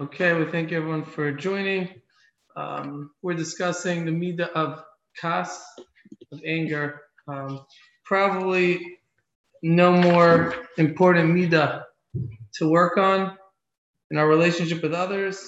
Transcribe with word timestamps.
Okay, 0.00 0.32
well, 0.32 0.48
thank 0.48 0.70
you 0.70 0.76
everyone 0.76 1.02
for 1.02 1.32
joining. 1.32 1.88
Um, 2.54 3.10
we're 3.20 3.34
discussing 3.34 4.04
the 4.04 4.12
midah 4.12 4.48
of 4.50 4.84
kas, 5.20 5.60
of 6.30 6.40
anger. 6.46 7.00
Um, 7.26 7.66
probably 8.04 8.98
no 9.60 9.90
more 9.90 10.54
important 10.76 11.34
midah 11.34 11.82
to 12.58 12.70
work 12.70 12.96
on 12.96 13.36
in 14.12 14.18
our 14.18 14.28
relationship 14.28 14.84
with 14.84 14.94
others, 14.94 15.44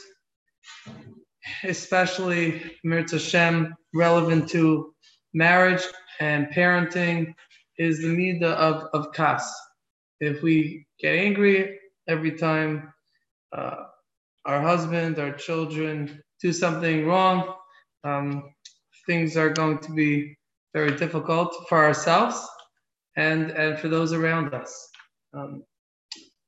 especially 1.63 2.61
Mirza 2.83 3.19
Hashem, 3.19 3.77
relevant 3.95 4.49
to 4.51 4.93
marriage 5.33 5.85
and 6.19 6.49
parenting, 6.49 7.35
is 7.79 8.01
the 8.01 8.09
midah 8.09 8.43
of, 8.43 8.89
of 8.95 9.13
kas. 9.13 9.49
If 10.19 10.43
we 10.43 10.87
get 10.99 11.15
angry 11.15 11.79
every 12.09 12.33
time 12.33 12.93
uh, 13.57 13.85
our 14.45 14.61
husband, 14.61 15.19
our 15.19 15.33
children 15.33 16.23
do 16.41 16.53
something 16.53 17.07
wrong, 17.07 17.55
um, 18.05 18.53
things 19.07 19.37
are 19.37 19.51
going 19.51 19.79
to 19.79 19.93
be 19.93 20.37
very 20.73 20.97
difficult 20.97 21.69
for 21.69 21.85
ourselves 21.85 22.49
and 23.17 23.51
and 23.51 23.79
for 23.79 23.89
those 23.89 24.13
around 24.13 24.55
us. 24.55 24.89
Um, 25.35 25.65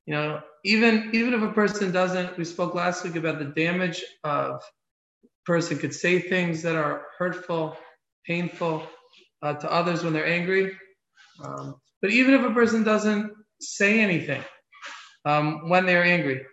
you 0.06 0.14
know, 0.14 0.40
even 0.64 1.10
even 1.12 1.34
if 1.34 1.42
a 1.42 1.52
person 1.52 1.92
doesn't, 1.92 2.38
we 2.38 2.44
spoke 2.44 2.74
last 2.74 3.04
week 3.04 3.16
about 3.16 3.38
the 3.38 3.46
damage 3.46 4.02
of 4.24 4.62
person 5.44 5.78
could 5.78 5.94
say 5.94 6.18
things 6.20 6.62
that 6.62 6.76
are 6.76 7.06
hurtful, 7.18 7.76
painful 8.26 8.86
uh, 9.42 9.54
to 9.54 9.70
others 9.70 10.04
when 10.04 10.12
they're 10.12 10.26
angry. 10.26 10.76
Um, 11.44 11.76
but 12.00 12.10
even 12.10 12.34
if 12.34 12.44
a 12.44 12.54
person 12.54 12.84
doesn't 12.84 13.32
say 13.60 14.00
anything 14.00 14.42
um, 15.24 15.68
when 15.68 15.86
they're 15.86 16.04
angry, 16.04 16.44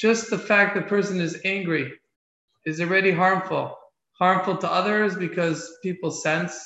just 0.00 0.30
the 0.30 0.38
fact 0.38 0.74
the 0.74 0.82
person 0.82 1.20
is 1.20 1.40
angry 1.44 1.92
is 2.64 2.80
already 2.80 3.12
harmful. 3.12 3.76
Harmful 4.18 4.56
to 4.58 4.70
others 4.70 5.16
because 5.16 5.70
people 5.82 6.10
sense 6.10 6.58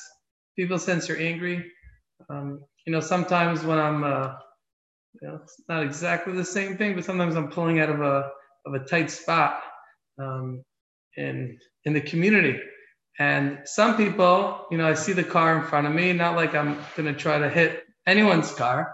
people 0.55 0.79
sense 0.79 1.09
you're 1.09 1.19
angry. 1.19 1.65
Um, 2.29 2.61
you 2.85 2.93
know, 2.93 3.01
sometimes 3.01 3.63
when 3.63 3.77
I'm, 3.77 4.03
uh, 4.03 4.33
you 5.21 5.27
know, 5.27 5.39
it's 5.43 5.61
not 5.67 5.83
exactly 5.83 6.33
the 6.33 6.45
same 6.45 6.77
thing, 6.77 6.95
but 6.95 7.05
sometimes 7.05 7.35
I'm 7.35 7.49
pulling 7.49 7.79
out 7.79 7.89
of 7.89 8.01
a 8.01 8.29
of 8.65 8.73
a 8.73 8.79
tight 8.79 9.11
spot 9.11 9.61
um, 10.21 10.63
in 11.17 11.57
in 11.85 11.93
the 11.93 12.01
community. 12.01 12.59
And 13.19 13.59
some 13.65 13.95
people, 13.95 14.65
you 14.71 14.77
know, 14.77 14.87
I 14.87 14.93
see 14.93 15.13
the 15.13 15.23
car 15.23 15.57
in 15.57 15.63
front 15.67 15.87
of 15.87 15.93
me, 15.93 16.11
not 16.13 16.35
like 16.35 16.55
I'm 16.55 16.77
gonna 16.97 17.13
try 17.13 17.37
to 17.37 17.49
hit 17.49 17.83
anyone's 18.07 18.53
car, 18.53 18.93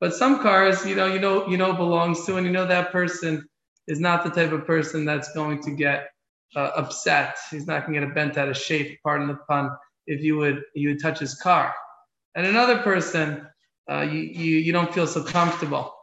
but 0.00 0.14
some 0.14 0.40
cars, 0.40 0.86
you 0.86 0.94
know, 0.94 1.06
you 1.06 1.20
know, 1.20 1.48
you 1.48 1.56
know 1.56 1.74
belongs 1.74 2.24
to, 2.26 2.36
and 2.36 2.46
you 2.46 2.52
know 2.52 2.66
that 2.66 2.92
person 2.92 3.46
is 3.88 3.98
not 3.98 4.22
the 4.22 4.30
type 4.30 4.52
of 4.52 4.66
person 4.66 5.04
that's 5.04 5.32
going 5.32 5.60
to 5.62 5.70
get 5.70 6.10
uh, 6.54 6.70
upset. 6.76 7.36
He's 7.50 7.66
not 7.66 7.86
going 7.86 8.00
to 8.00 8.06
get 8.06 8.14
bent 8.14 8.38
out 8.38 8.48
of 8.48 8.56
shape, 8.56 9.00
pardon 9.02 9.28
the 9.28 9.34
pun, 9.48 9.70
if 10.06 10.22
you 10.22 10.36
would 10.36 10.62
you 10.74 10.90
would 10.90 11.02
touch 11.02 11.18
his 11.18 11.34
car. 11.34 11.74
And 12.34 12.46
another 12.46 12.78
person, 12.78 13.46
uh, 13.90 14.02
you, 14.02 14.20
you 14.20 14.58
you 14.58 14.72
don't 14.72 14.92
feel 14.94 15.06
so 15.06 15.22
comfortable. 15.24 15.94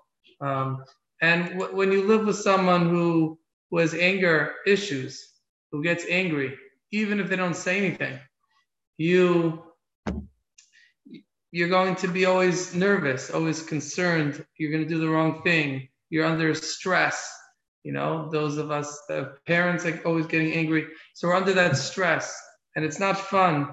Um, 0.41 0.83
and 1.21 1.59
w- 1.59 1.75
when 1.75 1.91
you 1.91 2.03
live 2.03 2.25
with 2.25 2.37
someone 2.37 2.89
who 2.89 3.39
who 3.69 3.77
has 3.77 3.93
anger 3.93 4.55
issues, 4.65 5.33
who 5.71 5.83
gets 5.83 6.05
angry, 6.09 6.57
even 6.91 7.19
if 7.19 7.29
they 7.29 7.35
don't 7.35 7.55
say 7.55 7.77
anything, 7.77 8.19
you 8.97 9.63
you're 11.51 11.69
going 11.69 11.95
to 11.95 12.07
be 12.07 12.25
always 12.25 12.75
nervous, 12.75 13.31
always 13.31 13.61
concerned. 13.61 14.45
You're 14.57 14.71
going 14.71 14.83
to 14.83 14.89
do 14.89 14.99
the 14.99 15.09
wrong 15.09 15.41
thing. 15.43 15.87
You're 16.09 16.25
under 16.25 16.53
stress 16.53 17.31
you 17.85 17.91
know, 17.91 18.27
those 18.31 18.57
of 18.57 18.71
us, 18.71 18.99
the 19.07 19.37
parents 19.45 19.85
are 19.85 20.01
always 20.05 20.25
getting 20.25 20.53
angry. 20.53 20.87
So 21.13 21.27
we're 21.27 21.35
under 21.35 21.53
that 21.53 21.77
stress, 21.77 22.35
and 22.75 22.83
it's 22.83 22.99
not 22.99 23.15
fun 23.15 23.69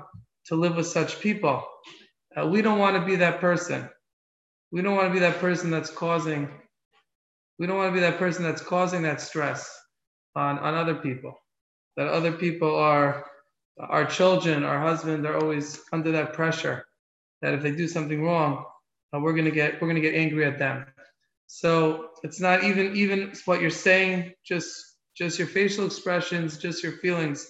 to 0.48 0.54
live 0.54 0.76
with 0.76 0.86
such 0.86 1.18
people. 1.20 1.66
Uh, 2.36 2.46
we 2.46 2.60
don't 2.60 2.78
want 2.78 2.94
to 2.96 3.06
be 3.06 3.16
that 3.16 3.40
person. 3.40 3.88
We 4.70 4.82
don't 4.82 4.96
want 4.96 5.08
to 5.08 5.14
be 5.14 5.20
that 5.20 5.38
person 5.38 5.70
that's 5.70 5.90
causing. 5.90 6.50
We 7.58 7.66
don't 7.66 7.78
want 7.78 7.88
to 7.88 7.94
be 7.94 8.00
that 8.00 8.18
person 8.18 8.44
that's 8.44 8.60
causing 8.60 9.02
that 9.02 9.22
stress 9.22 9.74
on, 10.36 10.58
on 10.58 10.74
other 10.74 10.96
people. 10.96 11.34
That 11.96 12.08
other 12.08 12.32
people 12.32 12.76
are 12.76 13.24
our 13.80 14.04
children, 14.04 14.62
our 14.62 14.80
husband, 14.80 15.26
are 15.26 15.38
always 15.38 15.80
under 15.90 16.12
that 16.12 16.34
pressure. 16.34 16.84
That 17.40 17.54
if 17.54 17.62
they 17.62 17.72
do 17.72 17.88
something 17.88 18.22
wrong, 18.22 18.66
uh, 19.14 19.20
we're 19.20 19.34
gonna 19.34 19.50
get 19.50 19.80
we're 19.80 19.88
gonna 19.88 20.00
get 20.00 20.14
angry 20.14 20.44
at 20.44 20.58
them. 20.58 20.84
So 21.54 22.08
it's 22.22 22.40
not 22.40 22.64
even 22.64 22.96
even 22.96 23.30
what 23.44 23.60
you're 23.60 23.68
saying, 23.68 24.32
just 24.42 24.72
just 25.14 25.38
your 25.38 25.46
facial 25.46 25.84
expressions, 25.84 26.56
just 26.56 26.82
your 26.82 26.92
feelings 26.92 27.46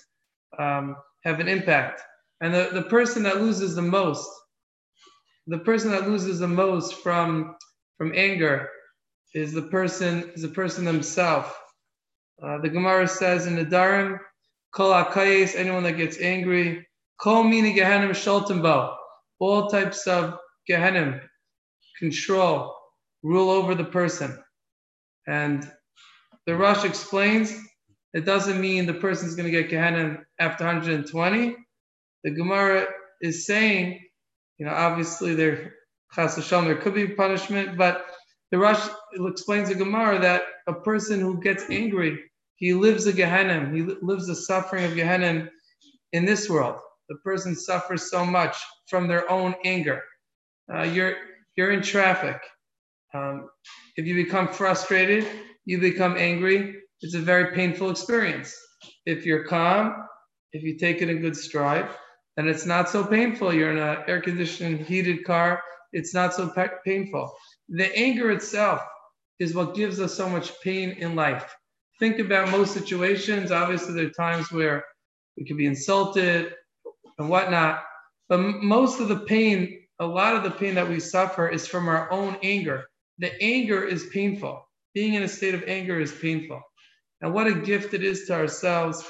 um, 0.58 0.96
have 1.22 1.38
an 1.38 1.46
impact. 1.46 2.02
And 2.40 2.52
the, 2.52 2.70
the 2.72 2.82
person 2.82 3.22
that 3.22 3.40
loses 3.40 3.76
the 3.76 3.82
most, 3.82 4.28
the 5.46 5.60
person 5.60 5.92
that 5.92 6.08
loses 6.08 6.40
the 6.40 6.48
most 6.48 6.96
from 6.96 7.54
from 7.96 8.12
anger 8.16 8.68
is 9.34 9.52
the 9.52 9.62
person 9.70 10.32
is 10.34 10.42
the 10.42 10.48
person 10.48 10.84
themselves. 10.84 11.48
Uh, 12.42 12.58
the 12.58 12.70
Gemara 12.70 13.06
says 13.06 13.46
in 13.46 13.54
Nedarim, 13.54 14.19
Kol 14.74 14.90
akayes, 14.90 15.54
anyone 15.54 15.84
that 15.84 15.96
gets 15.96 16.19
angry, 16.19 16.88
Kol 17.20 17.44
mini 17.44 17.72
gehenim 17.72 18.10
shaltembo, 18.10 18.96
all 19.38 19.69
types 19.69 20.08
of 20.08 20.40
gehenim, 20.69 21.20
control, 22.00 22.81
rule 23.22 23.50
over 23.50 23.75
the 23.75 23.84
person. 23.84 24.43
And 25.27 25.71
the 26.47 26.56
Rosh 26.56 26.84
explains 26.84 27.56
it 28.12 28.25
doesn't 28.25 28.60
mean 28.60 28.87
the 28.87 28.94
person's 28.94 29.34
going 29.34 29.50
to 29.50 29.59
get 29.59 29.71
Gehenna 29.71 30.19
after 30.38 30.65
120. 30.65 31.56
The 32.25 32.31
Gemara 32.31 32.87
is 33.21 33.47
saying, 33.47 34.00
you 34.59 34.66
know, 34.66 34.72
obviously 34.72 35.34
there, 35.34 35.75
there 36.16 36.77
could 36.77 36.94
be 36.94 37.09
punishment, 37.09 37.78
but 37.78 38.06
the 38.50 38.59
Rosh 38.59 38.87
explains 39.15 39.71
the 39.71 39.75
Gemara 39.75 40.19
that 40.21 40.43
a 40.66 40.75
person 40.75 41.21
who 41.21 41.41
gets 41.41 41.65
angry, 41.71 42.19
he 42.56 42.75
lives 42.75 43.06
a 43.06 43.12
Gehenna, 43.12 43.71
he 43.75 43.82
lives 44.03 44.27
the 44.27 44.37
suffering 44.37 44.84
of 44.84 44.94
Gehenna 44.94 45.49
in 46.12 46.27
this 46.27 46.50
world. 46.50 46.77
The 47.09 47.16
person 47.25 47.56
suffers 47.56 48.11
so 48.11 48.25
much 48.25 48.56
from 48.88 49.09
their 49.09 49.31
own 49.31 49.55
anger. 49.65 50.03
Uh, 50.72 50.82
you're 50.82 51.16
you're 51.56 51.72
in 51.72 51.82
traffic 51.82 52.41
um, 53.15 53.49
if 53.97 54.06
you 54.06 54.15
become 54.15 54.49
frustrated, 54.49 55.27
you 55.65 55.81
become 55.81 56.17
angry. 56.17 56.77
It's 57.03 57.15
a 57.15 57.21
very 57.21 57.55
painful 57.55 57.91
experience. 57.91 58.55
If 59.06 59.27
you're 59.27 59.45
calm, 59.45 59.95
if 60.53 60.62
you 60.62 60.78
take 60.78 61.03
it 61.03 61.11
in 61.11 61.21
good 61.21 61.37
stride, 61.37 61.89
then 62.37 62.49
it's 62.49 62.65
not 62.65 62.89
so 62.89 63.05
painful. 63.05 63.53
You're 63.53 63.73
in 63.73 63.78
an 63.78 63.99
air 64.06 64.21
conditioned, 64.21 64.81
heated 64.81 65.25
car. 65.25 65.62
It's 65.93 66.15
not 66.15 66.33
so 66.33 66.49
pe- 66.49 66.69
painful. 66.84 67.33
The 67.69 67.95
anger 67.97 68.31
itself 68.31 68.81
is 69.39 69.55
what 69.55 69.75
gives 69.75 70.00
us 70.00 70.15
so 70.15 70.29
much 70.29 70.53
pain 70.62 70.91
in 70.91 71.15
life. 71.15 71.55
Think 71.99 72.19
about 72.19 72.50
most 72.50 72.73
situations. 72.73 73.50
Obviously, 73.50 73.94
there 73.94 74.06
are 74.06 74.11
times 74.11 74.50
where 74.50 74.84
we 75.37 75.44
can 75.44 75.56
be 75.56 75.67
insulted 75.67 76.55
and 77.19 77.29
whatnot, 77.29 77.83
but 78.29 78.39
most 78.39 79.00
of 79.00 79.09
the 79.09 79.21
pain, 79.21 79.81
a 79.99 80.06
lot 80.06 80.34
of 80.34 80.43
the 80.43 80.50
pain 80.50 80.75
that 80.75 80.89
we 80.89 80.99
suffer 80.99 81.49
is 81.49 81.67
from 81.67 81.89
our 81.89 82.11
own 82.11 82.37
anger 82.43 82.87
the 83.19 83.33
anger 83.43 83.83
is 83.84 84.06
painful. 84.12 84.67
Being 84.95 85.15
in 85.15 85.23
a 85.23 85.28
state 85.28 85.55
of 85.55 85.65
anger 85.67 86.00
is 86.00 86.12
painful. 86.12 86.61
And 87.21 87.33
what 87.33 87.47
a 87.47 87.55
gift 87.55 87.95
it 87.95 88.03
is 88.03 88.27
to 88.27 88.34
ourselves, 88.34 89.05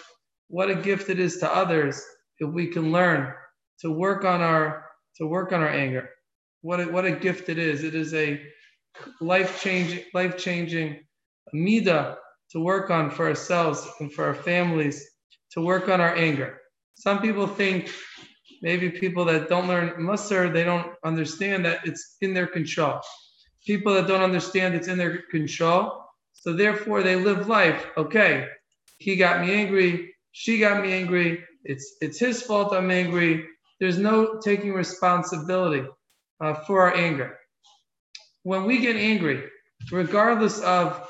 what 0.49 0.71
a 0.71 0.75
gift 0.75 1.09
it 1.09 1.19
is 1.19 1.39
to 1.39 1.51
others 1.51 2.03
if 2.39 2.53
we 2.53 2.67
can 2.67 2.93
learn 2.93 3.33
to 3.81 3.91
work 3.91 4.25
on 4.25 4.41
our 4.41 4.85
to 5.17 5.27
work 5.27 5.53
on 5.53 5.61
our 5.61 5.69
anger. 5.69 6.09
What 6.63 6.81
a, 6.81 6.85
what 6.85 7.05
a 7.05 7.13
gift 7.13 7.49
it 7.49 7.59
is. 7.59 7.85
It 7.85 7.95
is 7.95 8.15
a 8.15 8.41
life 9.21 9.63
changing 9.63 10.05
life 10.15 10.37
changing 10.37 11.01
midah 11.55 12.17
to 12.51 12.61
work 12.61 12.91
on 12.91 13.11
for 13.11 13.29
ourselves 13.29 13.87
and 14.01 14.13
for 14.13 14.25
our 14.25 14.35
families 14.35 15.05
to 15.53 15.63
work 15.63 15.89
on 15.89 16.01
our 16.01 16.15
anger. 16.15 16.59
Some 16.95 17.21
people 17.21 17.47
think 17.47 17.91
maybe 18.61 18.91
people 18.91 19.25
that 19.25 19.49
don't 19.49 19.69
learn 19.69 19.91
Musar, 19.99 20.53
they 20.53 20.65
don't 20.65 20.93
understand 21.05 21.65
that 21.65 21.81
it's 21.87 22.17
in 22.21 22.35
their 22.35 22.47
control 22.47 23.01
people 23.67 23.95
that 23.95 24.07
don't 24.07 24.23
understand 24.23 24.75
it's 24.75 24.89
in 24.89 24.99
their 24.99 25.23
control. 25.31 26.05
So 26.33 26.53
therefore, 26.53 27.03
they 27.03 27.17
live 27.17 27.49
life. 27.49 27.87
Okay, 27.97 28.49
he 28.99 29.17
got 29.17 29.41
me 29.45 29.53
angry. 29.53 30.15
She 30.33 30.59
got 30.59 30.83
me 30.83 30.93
angry. 30.93 31.45
It's 31.65 31.97
it's 32.01 32.19
his 32.19 32.43
fault. 32.43 32.73
I'm 32.73 32.91
angry. 32.91 33.47
There's 33.81 33.99
no 33.99 34.39
taking 34.41 34.73
responsibility 34.73 35.87
uh, 36.41 36.55
for 36.55 36.83
our 36.83 36.97
anger. 36.97 37.39
When 38.43 38.65
we 38.65 38.79
get 38.79 38.97
angry, 38.97 39.45
regardless 39.91 40.61
of 40.61 41.09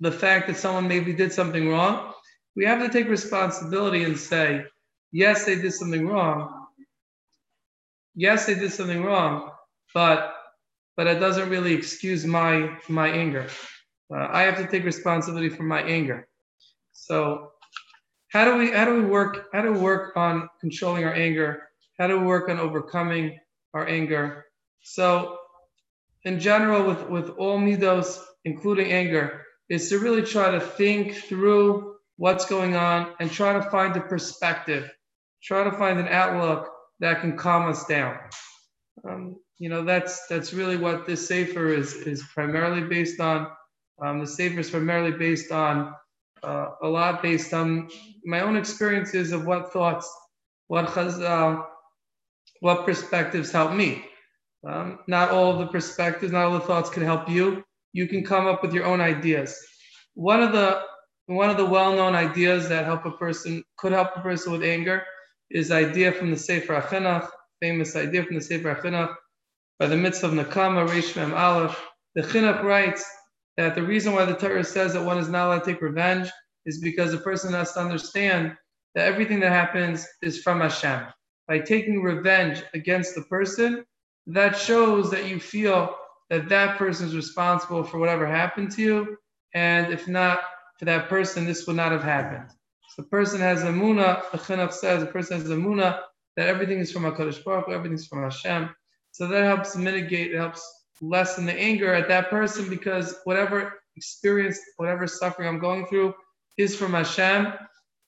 the 0.00 0.12
fact 0.12 0.46
that 0.48 0.56
someone 0.56 0.88
maybe 0.88 1.12
did 1.12 1.32
something 1.32 1.68
wrong, 1.68 2.12
we 2.56 2.64
have 2.64 2.80
to 2.80 2.88
take 2.88 3.08
responsibility 3.08 4.04
and 4.04 4.18
say, 4.18 4.64
yes, 5.12 5.44
they 5.44 5.56
did 5.56 5.72
something 5.72 6.06
wrong. 6.06 6.66
Yes, 8.14 8.46
they 8.46 8.54
did 8.54 8.72
something 8.72 9.02
wrong, 9.04 9.50
but 9.94 10.39
but 11.00 11.06
it 11.06 11.18
doesn't 11.18 11.48
really 11.48 11.72
excuse 11.72 12.26
my 12.26 12.76
my 12.86 13.08
anger. 13.08 13.46
uh, 14.14 14.28
I 14.30 14.42
have 14.42 14.58
to 14.58 14.66
take 14.66 14.84
responsibility 14.84 15.48
for 15.48 15.62
my 15.62 15.80
anger. 15.80 16.28
So 16.92 17.52
how 18.28 18.44
do 18.44 18.58
we 18.58 18.70
how 18.70 18.84
do 18.84 18.96
we 19.00 19.06
work 19.16 19.48
how 19.54 19.62
do 19.62 19.72
we 19.72 19.80
work 19.80 20.14
on 20.18 20.50
controlling 20.60 21.04
our 21.04 21.14
anger? 21.14 21.70
How 21.98 22.06
do 22.06 22.20
we 22.20 22.26
work 22.26 22.50
on 22.50 22.58
overcoming 22.58 23.40
our 23.72 23.88
anger? 23.88 24.44
So 24.82 25.38
in 26.24 26.38
general, 26.38 26.82
with 26.84 27.02
with 27.08 27.28
all 27.38 27.58
midos, 27.58 28.20
including 28.44 28.92
anger, 28.92 29.46
is 29.70 29.88
to 29.88 30.00
really 30.00 30.24
try 30.34 30.50
to 30.50 30.60
think 30.60 31.14
through 31.14 31.96
what's 32.18 32.44
going 32.44 32.76
on 32.76 33.14
and 33.20 33.30
try 33.30 33.54
to 33.54 33.62
find 33.70 33.96
a 33.96 34.02
perspective, 34.02 34.84
try 35.42 35.64
to 35.64 35.72
find 35.82 35.98
an 35.98 36.08
outlook 36.08 36.70
that 36.98 37.22
can 37.22 37.38
calm 37.38 37.70
us 37.70 37.86
down. 37.86 38.18
Um, 39.08 39.40
you 39.60 39.68
know, 39.68 39.84
that's 39.84 40.26
that's 40.26 40.54
really 40.54 40.78
what 40.78 41.06
this 41.06 41.28
sefer 41.28 41.68
is 41.68 41.92
is 41.92 42.24
primarily 42.34 42.80
based 42.80 43.20
on. 43.20 43.46
Um, 44.02 44.18
the 44.20 44.26
sefer 44.26 44.58
is 44.58 44.70
primarily 44.70 45.12
based 45.12 45.52
on 45.52 45.94
uh, 46.42 46.70
a 46.82 46.88
lot 46.88 47.22
based 47.22 47.52
on 47.52 47.90
my 48.24 48.40
own 48.40 48.56
experiences 48.56 49.32
of 49.32 49.44
what 49.44 49.70
thoughts, 49.70 50.10
what 50.68 50.86
chazal, 50.86 51.66
what 52.60 52.86
perspectives 52.86 53.52
help 53.52 53.74
me. 53.74 54.02
Um, 54.66 55.00
not 55.06 55.30
all 55.30 55.58
the 55.58 55.66
perspectives, 55.66 56.32
not 56.32 56.46
all 56.46 56.52
the 56.54 56.60
thoughts 56.60 56.88
can 56.88 57.02
help 57.02 57.28
you. 57.28 57.62
You 57.92 58.08
can 58.08 58.24
come 58.24 58.46
up 58.46 58.62
with 58.62 58.72
your 58.72 58.86
own 58.86 59.02
ideas. 59.02 59.54
One 60.14 60.42
of 60.42 60.52
the 60.52 60.82
one 61.26 61.50
of 61.50 61.58
the 61.58 61.66
well-known 61.66 62.14
ideas 62.14 62.70
that 62.70 62.86
help 62.86 63.04
a 63.04 63.10
person 63.10 63.62
could 63.76 63.92
help 63.92 64.16
a 64.16 64.20
person 64.20 64.52
with 64.52 64.62
anger 64.62 65.02
is 65.50 65.70
idea 65.70 66.12
from 66.12 66.30
the 66.30 66.38
Sefer 66.38 66.80
HaChinuch, 66.80 67.28
famous 67.60 67.94
idea 67.94 68.24
from 68.24 68.36
the 68.36 68.40
Sefer 68.40 68.74
HaChinuch 68.74 69.14
by 69.80 69.86
the 69.86 69.96
mitzvah 69.96 70.26
of 70.26 70.34
Nakama, 70.34 70.86
Reish 70.86 71.16
Mem 71.16 71.32
Aleph. 71.32 71.82
The 72.14 72.20
Chinuch 72.20 72.62
writes 72.62 73.02
that 73.56 73.74
the 73.74 73.82
reason 73.82 74.12
why 74.12 74.26
the 74.26 74.34
Torah 74.34 74.62
says 74.62 74.92
that 74.92 75.02
one 75.02 75.16
is 75.16 75.30
not 75.30 75.46
allowed 75.46 75.64
to 75.64 75.72
take 75.72 75.80
revenge 75.80 76.28
is 76.66 76.82
because 76.82 77.14
a 77.14 77.18
person 77.18 77.54
has 77.54 77.72
to 77.72 77.80
understand 77.80 78.54
that 78.94 79.06
everything 79.06 79.40
that 79.40 79.52
happens 79.52 80.06
is 80.20 80.42
from 80.42 80.60
Hashem. 80.60 81.06
By 81.48 81.60
taking 81.60 82.02
revenge 82.02 82.62
against 82.74 83.14
the 83.14 83.22
person, 83.22 83.82
that 84.26 84.54
shows 84.54 85.10
that 85.12 85.26
you 85.26 85.40
feel 85.40 85.96
that 86.28 86.50
that 86.50 86.76
person 86.76 87.06
is 87.06 87.16
responsible 87.16 87.82
for 87.82 87.98
whatever 87.98 88.26
happened 88.26 88.72
to 88.72 88.82
you. 88.82 89.16
And 89.54 89.90
if 89.90 90.06
not 90.06 90.40
for 90.78 90.84
that 90.84 91.08
person, 91.08 91.46
this 91.46 91.66
would 91.66 91.76
not 91.76 91.90
have 91.90 92.04
happened. 92.04 92.50
So 92.90 93.02
the 93.02 93.08
person 93.08 93.40
has 93.40 93.62
emunah, 93.62 94.30
the 94.30 94.36
chinuch 94.36 94.74
says, 94.74 95.00
the 95.00 95.06
person 95.10 95.40
has 95.40 95.48
emunah 95.48 96.00
that 96.36 96.48
everything 96.48 96.80
is 96.80 96.92
from 96.92 97.04
HaKadosh 97.04 97.42
Baruch 97.42 97.66
Hu, 97.66 97.72
everything 97.72 97.96
is 97.96 98.06
from 98.06 98.22
Hashem. 98.22 98.68
So 99.12 99.26
that 99.26 99.44
helps 99.44 99.76
mitigate, 99.76 100.32
it 100.32 100.38
helps 100.38 100.62
lessen 101.02 101.46
the 101.46 101.58
anger 101.58 101.92
at 101.92 102.08
that 102.08 102.30
person 102.30 102.68
because 102.68 103.16
whatever 103.24 103.80
experience, 103.96 104.58
whatever 104.76 105.06
suffering 105.06 105.48
I'm 105.48 105.58
going 105.58 105.86
through 105.86 106.14
is 106.58 106.76
from 106.76 106.92
Hashem, 106.92 107.52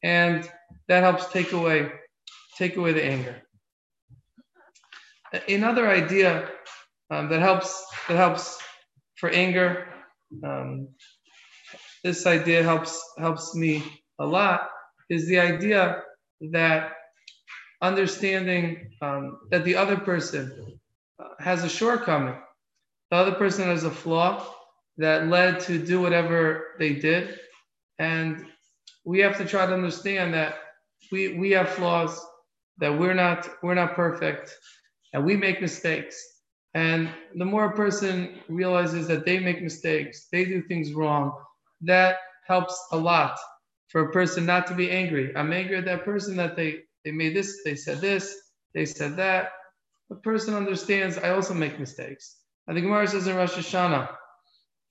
and 0.02 0.50
that 0.88 1.02
helps 1.02 1.26
take 1.32 1.52
away, 1.52 1.90
take 2.56 2.76
away 2.76 2.92
the 2.92 3.04
anger. 3.04 3.42
Another 5.48 5.88
idea 5.88 6.48
um, 7.10 7.28
that 7.30 7.40
helps 7.40 7.84
that 8.08 8.16
helps 8.16 8.58
for 9.16 9.30
anger. 9.30 9.88
Um, 10.44 10.88
this 12.04 12.26
idea 12.26 12.62
helps 12.62 13.02
helps 13.18 13.54
me 13.54 13.82
a 14.18 14.26
lot. 14.26 14.68
Is 15.08 15.26
the 15.26 15.40
idea 15.40 16.02
that 16.52 16.92
understanding 17.80 18.90
um, 19.00 19.38
that 19.50 19.64
the 19.64 19.76
other 19.76 19.96
person 19.96 20.78
has 21.40 21.64
a 21.64 21.68
shortcoming, 21.68 22.36
the 23.10 23.16
other 23.16 23.32
person 23.32 23.66
has 23.66 23.84
a 23.84 23.90
flaw 23.90 24.46
that 24.98 25.28
led 25.28 25.60
to 25.60 25.78
do 25.78 26.00
whatever 26.00 26.74
they 26.78 26.94
did, 26.94 27.38
and 27.98 28.46
we 29.04 29.20
have 29.20 29.38
to 29.38 29.44
try 29.44 29.66
to 29.66 29.74
understand 29.74 30.34
that 30.34 30.56
we 31.12 31.38
we 31.38 31.50
have 31.52 31.68
flaws, 31.70 32.20
that 32.78 32.98
we're 32.98 33.14
not 33.14 33.48
we're 33.62 33.74
not 33.74 33.94
perfect, 33.94 34.56
and 35.12 35.24
we 35.24 35.36
make 35.36 35.60
mistakes. 35.60 36.22
And 36.74 37.10
the 37.36 37.44
more 37.44 37.66
a 37.66 37.76
person 37.76 38.40
realizes 38.48 39.08
that 39.08 39.26
they 39.26 39.38
make 39.40 39.62
mistakes, 39.62 40.28
they 40.32 40.44
do 40.44 40.62
things 40.62 40.92
wrong, 40.94 41.32
that 41.82 42.18
helps 42.46 42.80
a 42.92 42.96
lot 42.96 43.38
for 43.88 44.02
a 44.02 44.12
person 44.12 44.46
not 44.46 44.66
to 44.68 44.74
be 44.74 44.90
angry. 44.90 45.36
I'm 45.36 45.52
angry 45.52 45.76
at 45.78 45.84
that 45.86 46.04
person 46.04 46.36
that 46.36 46.56
they 46.56 46.82
they 47.04 47.12
made 47.12 47.36
this, 47.36 47.60
they 47.64 47.74
said 47.76 48.00
this, 48.00 48.36
they 48.74 48.86
said 48.86 49.16
that. 49.16 49.50
The 50.12 50.18
person 50.18 50.52
understands 50.52 51.16
I 51.16 51.30
also 51.30 51.54
make 51.54 51.80
mistakes. 51.80 52.36
I 52.68 52.74
think 52.74 52.84
Gemara 52.84 53.08
says 53.08 53.26
in 53.26 53.34
Rosh 53.34 53.54
Hashanah, 53.54 54.14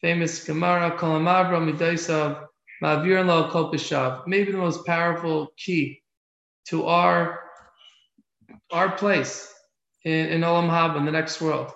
famous 0.01 0.43
Gemara, 0.43 0.97
Kalamabra 0.97 1.61
Midaisav, 1.61 2.47
Ma'avir 2.81 3.23
Lo 3.27 4.23
maybe 4.25 4.51
the 4.51 4.57
most 4.57 4.83
powerful 4.83 5.53
key 5.57 6.01
to 6.69 6.87
our 6.87 7.39
our 8.71 8.97
place 8.97 9.53
in, 10.03 10.29
in 10.29 10.41
Olam 10.41 10.71
Haba, 10.71 10.97
in 10.97 11.05
the 11.05 11.11
next 11.11 11.39
world. 11.39 11.71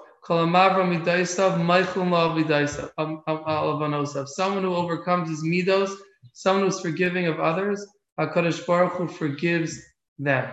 Someone 4.27 4.63
who 4.63 4.75
overcomes 4.75 5.29
his 5.29 5.43
midos, 5.43 5.95
someone 6.33 6.65
who's 6.65 6.79
forgiving 6.79 7.27
of 7.27 7.39
others, 7.39 7.85
HaKadosh 8.19 8.65
Baruch 8.65 8.93
Hu 8.93 9.07
forgives 9.07 9.79
them. 10.17 10.51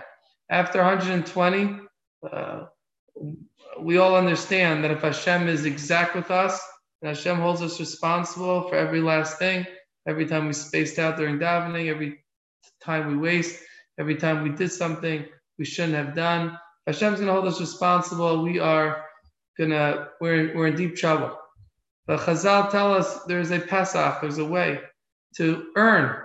After 0.50 0.80
120, 0.80 1.78
uh, 2.30 2.66
we 3.80 3.98
all 3.98 4.16
understand 4.16 4.84
that 4.84 4.90
if 4.90 5.02
Hashem 5.02 5.48
is 5.48 5.64
exact 5.64 6.14
with 6.14 6.30
us, 6.30 6.60
and 7.00 7.08
Hashem 7.08 7.38
holds 7.38 7.62
us 7.62 7.80
responsible 7.80 8.68
for 8.68 8.76
every 8.76 9.00
last 9.00 9.38
thing, 9.38 9.66
every 10.06 10.26
time 10.26 10.46
we 10.46 10.52
spaced 10.52 10.98
out 10.98 11.16
during 11.16 11.38
davening, 11.38 11.88
every 11.88 12.24
time 12.82 13.08
we 13.08 13.16
waste, 13.16 13.60
every 13.98 14.16
time 14.16 14.42
we 14.42 14.50
did 14.50 14.70
something 14.70 15.24
we 15.58 15.64
shouldn't 15.64 15.94
have 15.94 16.14
done, 16.14 16.58
Hashem's 16.86 17.20
going 17.20 17.26
to 17.26 17.32
hold 17.32 17.46
us 17.46 17.60
responsible. 17.60 18.42
We 18.42 18.58
are 18.58 19.04
gonna 19.58 20.08
we're 20.20 20.54
we're 20.56 20.68
in 20.68 20.76
deep 20.76 20.96
trouble. 20.96 21.36
But 22.06 22.20
Chazal 22.20 22.70
tell 22.70 22.92
us 22.92 23.24
there's 23.24 23.50
a 23.50 23.60
Pesach, 23.60 24.20
there's 24.20 24.38
a 24.38 24.44
way 24.44 24.80
to 25.36 25.66
earn 25.76 26.16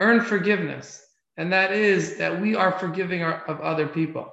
earn 0.00 0.20
forgiveness, 0.22 1.04
and 1.36 1.52
that 1.52 1.72
is 1.72 2.16
that 2.18 2.40
we 2.40 2.54
are 2.54 2.72
forgiving 2.72 3.22
our, 3.22 3.44
of 3.46 3.60
other 3.60 3.86
people. 3.86 4.30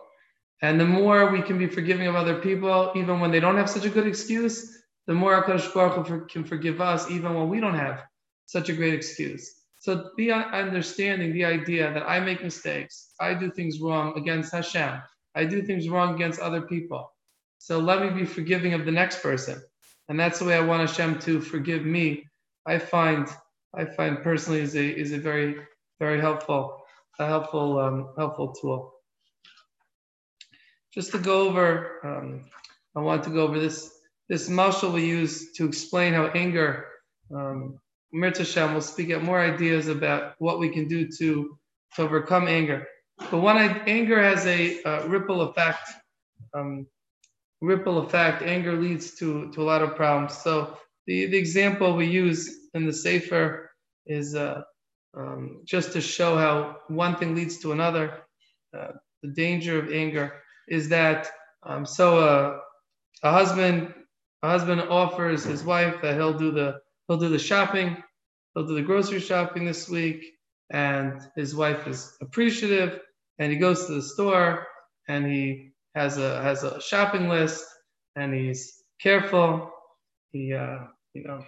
And 0.62 0.80
the 0.80 0.86
more 0.86 1.30
we 1.30 1.42
can 1.42 1.58
be 1.58 1.68
forgiving 1.68 2.08
of 2.08 2.16
other 2.16 2.40
people, 2.40 2.92
even 2.96 3.20
when 3.20 3.32
they 3.32 3.40
don't 3.40 3.58
have 3.58 3.70
such 3.70 3.86
a 3.86 3.90
good 3.90 4.08
excuse, 4.08 4.78
the 5.06 5.14
more 5.14 5.42
Hakadosh 5.42 5.74
Baruch 5.74 6.08
Hu 6.08 6.26
can 6.26 6.44
forgive 6.44 6.82
us, 6.82 7.10
even 7.12 7.34
when 7.36 7.50
we 7.50 7.60
don't 7.60 7.76
have 7.76 8.04
such 8.46 8.70
a 8.70 8.74
great 8.74 8.94
excuse. 8.94 9.54
So 9.80 10.10
be 10.18 10.32
understanding 10.32 11.34
the 11.34 11.46
idea 11.46 11.94
that 11.94 12.04
I 12.04 12.20
make 12.20 12.44
mistakes, 12.44 13.14
I 13.22 13.34
do 13.36 13.52
things 13.52 13.80
wrong 13.80 14.18
against 14.18 14.52
Hashem, 14.52 15.02
I 15.36 15.46
do 15.46 15.62
things 15.62 15.88
wrong 15.88 16.16
against 16.16 16.40
other 16.40 16.62
people. 16.62 17.12
So 17.60 17.80
let 17.80 18.02
me 18.02 18.10
be 18.10 18.26
forgiving 18.26 18.74
of 18.74 18.86
the 18.86 18.92
next 18.92 19.22
person. 19.22 19.62
And 20.10 20.20
that's 20.20 20.40
the 20.40 20.46
way 20.46 20.56
I 20.56 20.62
want 20.62 20.88
Hashem 20.88 21.20
to 21.20 21.42
forgive 21.42 21.86
me. 21.86 22.28
I 22.66 22.80
find 22.80 23.28
I 23.74 23.86
find 23.86 24.24
personally 24.24 24.62
is 24.62 24.76
a 24.76 24.86
is 24.86 25.12
a 25.12 25.18
very, 25.18 25.58
very 26.00 26.20
helpful, 26.20 26.82
a 27.20 27.28
helpful, 27.28 27.80
um, 27.80 28.10
helpful 28.18 28.54
tool. 28.54 28.97
Just 30.98 31.12
to 31.12 31.20
go 31.20 31.48
over, 31.48 32.00
um, 32.04 32.46
I 32.96 33.02
want 33.02 33.24
to 33.26 33.30
go 33.30 33.44
over 33.44 33.60
this 33.60 33.94
this 34.30 34.50
mashal 34.50 34.92
we 34.92 35.06
use 35.06 35.52
to 35.52 35.68
explain 35.68 36.12
how 36.12 36.26
anger, 36.30 36.88
um, 37.32 37.80
Hashem 38.12 38.74
will 38.74 38.82
speak 38.82 39.12
out 39.12 39.22
more 39.22 39.40
ideas 39.40 39.90
about 39.90 40.34
what 40.40 40.58
we 40.58 40.70
can 40.70 40.88
do 40.88 41.08
to, 41.20 41.56
to 41.96 42.02
overcome 42.02 42.48
anger. 42.48 42.88
But 43.30 43.42
when 43.42 43.58
I, 43.58 43.68
anger 43.86 44.20
has 44.20 44.48
a 44.48 44.82
uh, 44.82 45.08
ripple 45.08 45.42
effect, 45.44 45.88
um, 46.56 46.88
ripple 47.62 48.00
effect, 48.00 48.42
anger 48.42 48.74
leads 48.74 49.14
to, 49.20 49.52
to 49.52 49.62
a 49.62 49.70
lot 49.72 49.84
of 49.84 49.96
problems. 49.96 50.36
So 50.40 50.80
the, 51.06 51.28
the 51.28 51.38
example 51.38 51.96
we 51.96 52.08
use 52.08 52.70
in 52.74 52.88
the 52.88 52.94
Sefer 52.94 53.70
is 54.08 54.34
uh, 54.34 54.64
um, 55.16 55.62
just 55.64 55.94
to 55.94 56.02
show 56.02 56.36
how 56.38 56.78
one 56.88 57.18
thing 57.18 57.36
leads 57.36 57.60
to 57.60 57.72
another. 57.72 58.24
Uh, 58.76 58.94
the 59.22 59.30
danger 59.30 59.78
of 59.78 59.92
anger 59.92 60.34
is 60.68 60.90
that 60.90 61.30
um, 61.64 61.86
so 61.86 62.20
uh, 62.20 62.60
a 63.24 63.32
husband 63.32 63.94
a 64.44 64.50
husband 64.50 64.82
offers 64.82 65.44
his 65.44 65.64
wife 65.64 66.02
that 66.02 66.16
he'll 66.16 66.38
do 66.38 66.52
the 66.52 66.80
he'll 67.08 67.18
do 67.18 67.30
the 67.30 67.40
shopping, 67.40 67.98
he'll 68.54 68.68
do 68.68 68.76
the 68.76 68.82
grocery 68.82 69.20
shopping 69.20 69.66
this 69.66 69.90
week, 69.90 70.24
and 70.72 71.22
his 71.36 71.56
wife 71.56 71.88
is 71.88 72.16
appreciative, 72.22 73.00
and 73.40 73.52
he 73.52 73.58
goes 73.58 73.88
to 73.88 73.94
the 73.94 74.02
store 74.02 74.68
and 75.08 75.26
he 75.26 75.72
has 75.96 76.18
a 76.18 76.42
has 76.42 76.64
a 76.64 76.80
shopping 76.82 77.28
list 77.30 77.66
and 78.16 78.34
he's 78.34 78.84
careful. 79.02 79.72
He 80.32 80.54
uh, 80.54 80.80
you 81.14 81.24
know 81.24 81.44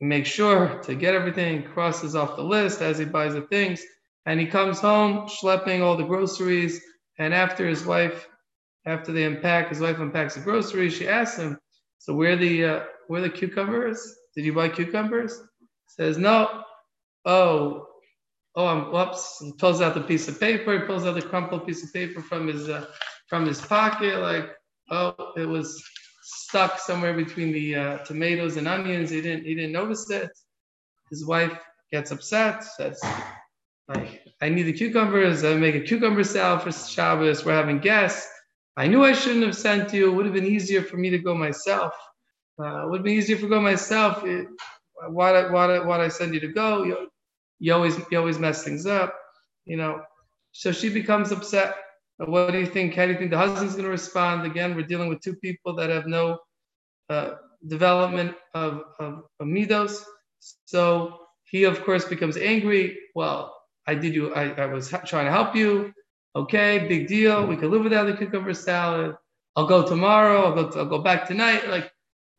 makes 0.00 0.30
sure 0.30 0.80
to 0.82 0.94
get 0.94 1.14
everything, 1.14 1.62
crosses 1.62 2.16
off 2.16 2.36
the 2.36 2.42
list 2.42 2.80
as 2.80 2.98
he 2.98 3.04
buys 3.04 3.34
the 3.34 3.42
things, 3.42 3.82
and 4.26 4.40
he 4.40 4.46
comes 4.46 4.80
home 4.80 5.28
schlepping 5.28 5.82
all 5.82 5.96
the 5.96 6.04
groceries. 6.04 6.80
And 7.20 7.32
after 7.32 7.68
his 7.68 7.84
wife, 7.84 8.26
after 8.86 9.12
they 9.12 9.24
unpack, 9.24 9.68
his 9.68 9.78
wife 9.78 9.98
unpacks 9.98 10.34
the 10.34 10.40
groceries. 10.40 10.94
She 10.94 11.06
asks 11.06 11.38
him, 11.38 11.58
"So 11.98 12.14
where 12.14 12.36
the 12.36 12.64
uh, 12.64 12.84
where 13.06 13.20
the 13.20 13.30
cucumbers? 13.30 14.16
Did 14.34 14.44
you 14.44 14.52
buy 14.54 14.68
cucumbers? 14.68 15.42
Says, 15.86 16.16
No. 16.16 16.62
Oh, 17.24 17.88
oh, 18.54 18.66
I'm 18.66 18.92
whoops. 18.92 19.38
He 19.40 19.52
pulls 19.52 19.82
out 19.82 19.94
the 19.94 20.00
piece 20.00 20.28
of 20.28 20.40
paper. 20.40 20.78
He 20.78 20.86
pulls 20.86 21.04
out 21.04 21.14
the 21.14 21.22
crumpled 21.22 21.66
piece 21.66 21.84
of 21.84 21.92
paper 21.92 22.22
from 22.22 22.46
his 22.46 22.68
uh, 22.68 22.86
from 23.26 23.44
his 23.44 23.60
pocket. 23.60 24.20
Like, 24.20 24.50
oh, 24.90 25.32
it 25.36 25.46
was 25.46 25.84
stuck 26.22 26.78
somewhere 26.78 27.12
between 27.12 27.52
the 27.52 27.74
uh, 27.74 27.98
tomatoes 27.98 28.56
and 28.56 28.66
onions. 28.66 29.10
He 29.10 29.20
didn't 29.20 29.44
he 29.44 29.54
didn't 29.54 29.72
notice 29.72 30.08
it. 30.10 30.30
His 31.10 31.26
wife 31.26 31.58
gets 31.92 32.12
upset. 32.12 32.64
Says, 32.64 32.98
like, 33.88 34.19
I 34.40 34.48
need 34.48 34.62
the 34.62 34.72
cucumbers. 34.72 35.44
I 35.44 35.54
make 35.54 35.74
a 35.74 35.80
cucumber 35.80 36.24
salad 36.24 36.62
for 36.62 36.72
Shabbos. 36.72 37.44
We're 37.44 37.52
having 37.52 37.78
guests. 37.78 38.28
I 38.76 38.86
knew 38.86 39.04
I 39.04 39.12
shouldn't 39.12 39.44
have 39.44 39.56
sent 39.56 39.92
you. 39.92 40.10
It 40.10 40.14
would 40.14 40.24
have 40.24 40.34
been 40.34 40.46
easier 40.46 40.82
for 40.82 40.96
me 40.96 41.10
to 41.10 41.18
go 41.18 41.34
myself. 41.34 41.92
Uh, 42.58 42.86
it 42.86 42.90
would 42.90 43.02
be 43.02 43.12
easier 43.12 43.36
for 43.36 43.48
go 43.48 43.60
myself. 43.60 44.24
It, 44.24 44.46
why, 45.10 45.48
why, 45.50 45.78
why 45.80 46.04
I 46.04 46.08
send 46.08 46.34
you 46.34 46.40
to 46.40 46.48
go? 46.48 46.84
You, 46.84 47.08
you 47.58 47.74
always 47.74 47.98
you 48.10 48.18
always 48.18 48.38
mess 48.38 48.64
things 48.64 48.86
up, 48.86 49.14
you 49.66 49.76
know. 49.76 50.02
So 50.52 50.72
she 50.72 50.88
becomes 50.88 51.32
upset. 51.32 51.74
What 52.16 52.52
do 52.52 52.58
you 52.58 52.66
think? 52.66 52.94
How 52.94 53.06
do 53.06 53.12
you 53.12 53.18
think 53.18 53.30
the 53.30 53.38
husband's 53.38 53.74
going 53.74 53.84
to 53.84 53.90
respond? 53.90 54.46
Again, 54.46 54.74
we're 54.74 54.86
dealing 54.86 55.08
with 55.08 55.20
two 55.20 55.36
people 55.36 55.74
that 55.76 55.90
have 55.90 56.06
no 56.06 56.38
uh, 57.08 57.32
development 57.66 58.34
of, 58.54 58.84
of, 58.98 59.24
of 59.38 59.46
midos. 59.46 60.02
So 60.66 61.18
he, 61.44 61.64
of 61.64 61.82
course, 61.84 62.04
becomes 62.04 62.36
angry. 62.36 62.98
Well, 63.14 63.54
I 63.90 63.94
did 63.94 64.14
you. 64.14 64.32
I, 64.34 64.50
I 64.50 64.66
was 64.66 64.88
trying 64.88 65.26
to 65.26 65.32
help 65.32 65.56
you. 65.56 65.92
Okay, 66.36 66.86
big 66.86 67.08
deal. 67.08 67.46
We 67.46 67.56
could 67.56 67.70
live 67.70 67.82
without 67.82 68.06
the 68.06 68.16
cucumber 68.16 68.54
salad. 68.54 69.16
I'll 69.56 69.66
go 69.66 69.86
tomorrow. 69.86 70.42
I'll 70.44 70.54
go. 70.54 70.78
I'll 70.78 70.92
go 70.96 71.00
back 71.00 71.26
tonight. 71.26 71.68
Like 71.68 71.90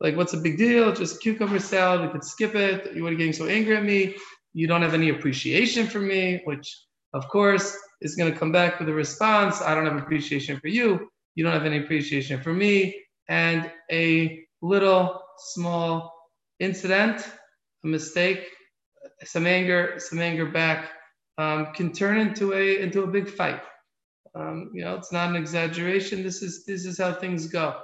like, 0.02 0.16
what's 0.16 0.32
a 0.32 0.38
big 0.38 0.58
deal? 0.58 0.92
Just 0.92 1.22
cucumber 1.22 1.60
salad. 1.60 2.00
We 2.00 2.08
could 2.08 2.24
skip 2.24 2.56
it. 2.56 2.92
You 2.94 3.04
were 3.04 3.14
getting 3.14 3.32
so 3.32 3.46
angry 3.46 3.76
at 3.76 3.84
me. 3.84 4.16
You 4.52 4.66
don't 4.66 4.82
have 4.82 4.94
any 4.94 5.10
appreciation 5.10 5.86
for 5.86 6.00
me, 6.00 6.40
which, 6.44 6.76
of 7.14 7.28
course, 7.28 7.76
is 8.00 8.16
going 8.16 8.32
to 8.32 8.36
come 8.36 8.50
back 8.50 8.80
with 8.80 8.88
a 8.88 8.92
response. 8.92 9.62
I 9.62 9.76
don't 9.76 9.86
have 9.86 9.96
appreciation 9.96 10.58
for 10.58 10.66
you. 10.66 11.08
You 11.36 11.44
don't 11.44 11.52
have 11.52 11.66
any 11.66 11.78
appreciation 11.84 12.42
for 12.42 12.52
me. 12.52 13.00
And 13.28 13.70
a 13.92 14.40
little 14.60 15.22
small 15.54 16.12
incident, 16.58 17.24
a 17.84 17.86
mistake, 17.86 18.48
some 19.22 19.46
anger, 19.46 19.94
some 19.98 20.18
anger 20.18 20.46
back 20.46 20.90
um, 21.38 21.72
can 21.74 21.92
turn 21.92 22.18
into 22.18 22.52
a 22.54 22.80
into 22.80 23.02
a 23.02 23.06
big 23.06 23.28
fight. 23.28 23.60
Um, 24.34 24.70
you 24.74 24.84
know, 24.84 24.94
it's 24.96 25.12
not 25.12 25.30
an 25.30 25.36
exaggeration. 25.36 26.22
This 26.22 26.42
is 26.42 26.64
this 26.64 26.84
is 26.84 26.98
how 26.98 27.12
things 27.12 27.46
go. 27.46 27.80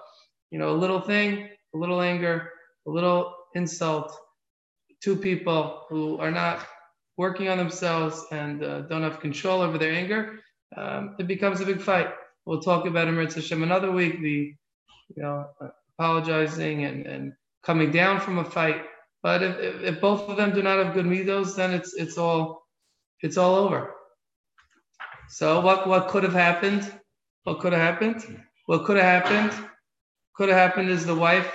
You 0.51 0.59
know, 0.59 0.71
a 0.71 0.79
little 0.79 1.01
thing 1.01 1.49
a 1.75 1.79
little 1.79 2.01
anger, 2.01 2.51
a 2.87 2.91
little 2.91 3.35
insult, 3.55 4.17
two 5.03 5.17
people 5.17 5.83
who 5.89 6.19
are 6.19 6.31
not 6.31 6.67
working 7.17 7.49
on 7.49 7.59
themselves 7.59 8.25
and 8.31 8.63
uh, 8.63 8.83
don't 8.83 9.03
have 9.03 9.21
control 9.21 9.61
over 9.61 9.79
their 9.79 9.93
anger, 9.93 10.41
um, 10.77 11.17
it 11.19 11.27
becomes 11.27 11.61
a 11.61 11.67
big 11.67 11.81
fight. 11.81 12.09
We'll 12.47 12.61
talk 12.61 12.87
about 12.87 13.09
Emir 13.09 13.27
Hashem 13.27 13.63
another 13.63 13.91
week, 13.91 14.21
the 14.21 14.55
you 15.17 15.23
know, 15.23 15.47
apologizing 15.99 16.85
and, 16.85 17.07
and 17.07 17.33
coming 17.65 17.91
down 17.91 18.21
from 18.21 18.39
a 18.39 18.45
fight. 18.45 18.83
But 19.23 19.43
if, 19.43 19.59
if, 19.59 19.83
if 19.83 20.01
both 20.01 20.29
of 20.29 20.37
them 20.37 20.55
do 20.55 20.63
not 20.63 20.85
have 20.85 20.95
good 20.95 21.07
midos, 21.07 21.57
then 21.57 21.75
it's 21.75 21.95
it's 21.95 22.17
all 22.17 22.63
it's 23.23 23.37
all 23.37 23.55
over. 23.57 23.95
So 25.29 25.61
what 25.61 25.87
what 25.87 26.09
could 26.09 26.23
have 26.25 26.33
happened? 26.33 26.91
What 27.45 27.61
could 27.61 27.73
have 27.73 27.83
happened? 27.83 28.45
What 28.67 28.85
could 28.85 28.97
have 28.97 29.25
happened 29.25 29.69
could 30.39 30.49
have 30.49 30.59
happened 30.59 30.89
is 30.89 31.05
the 31.05 31.15
wife 31.15 31.53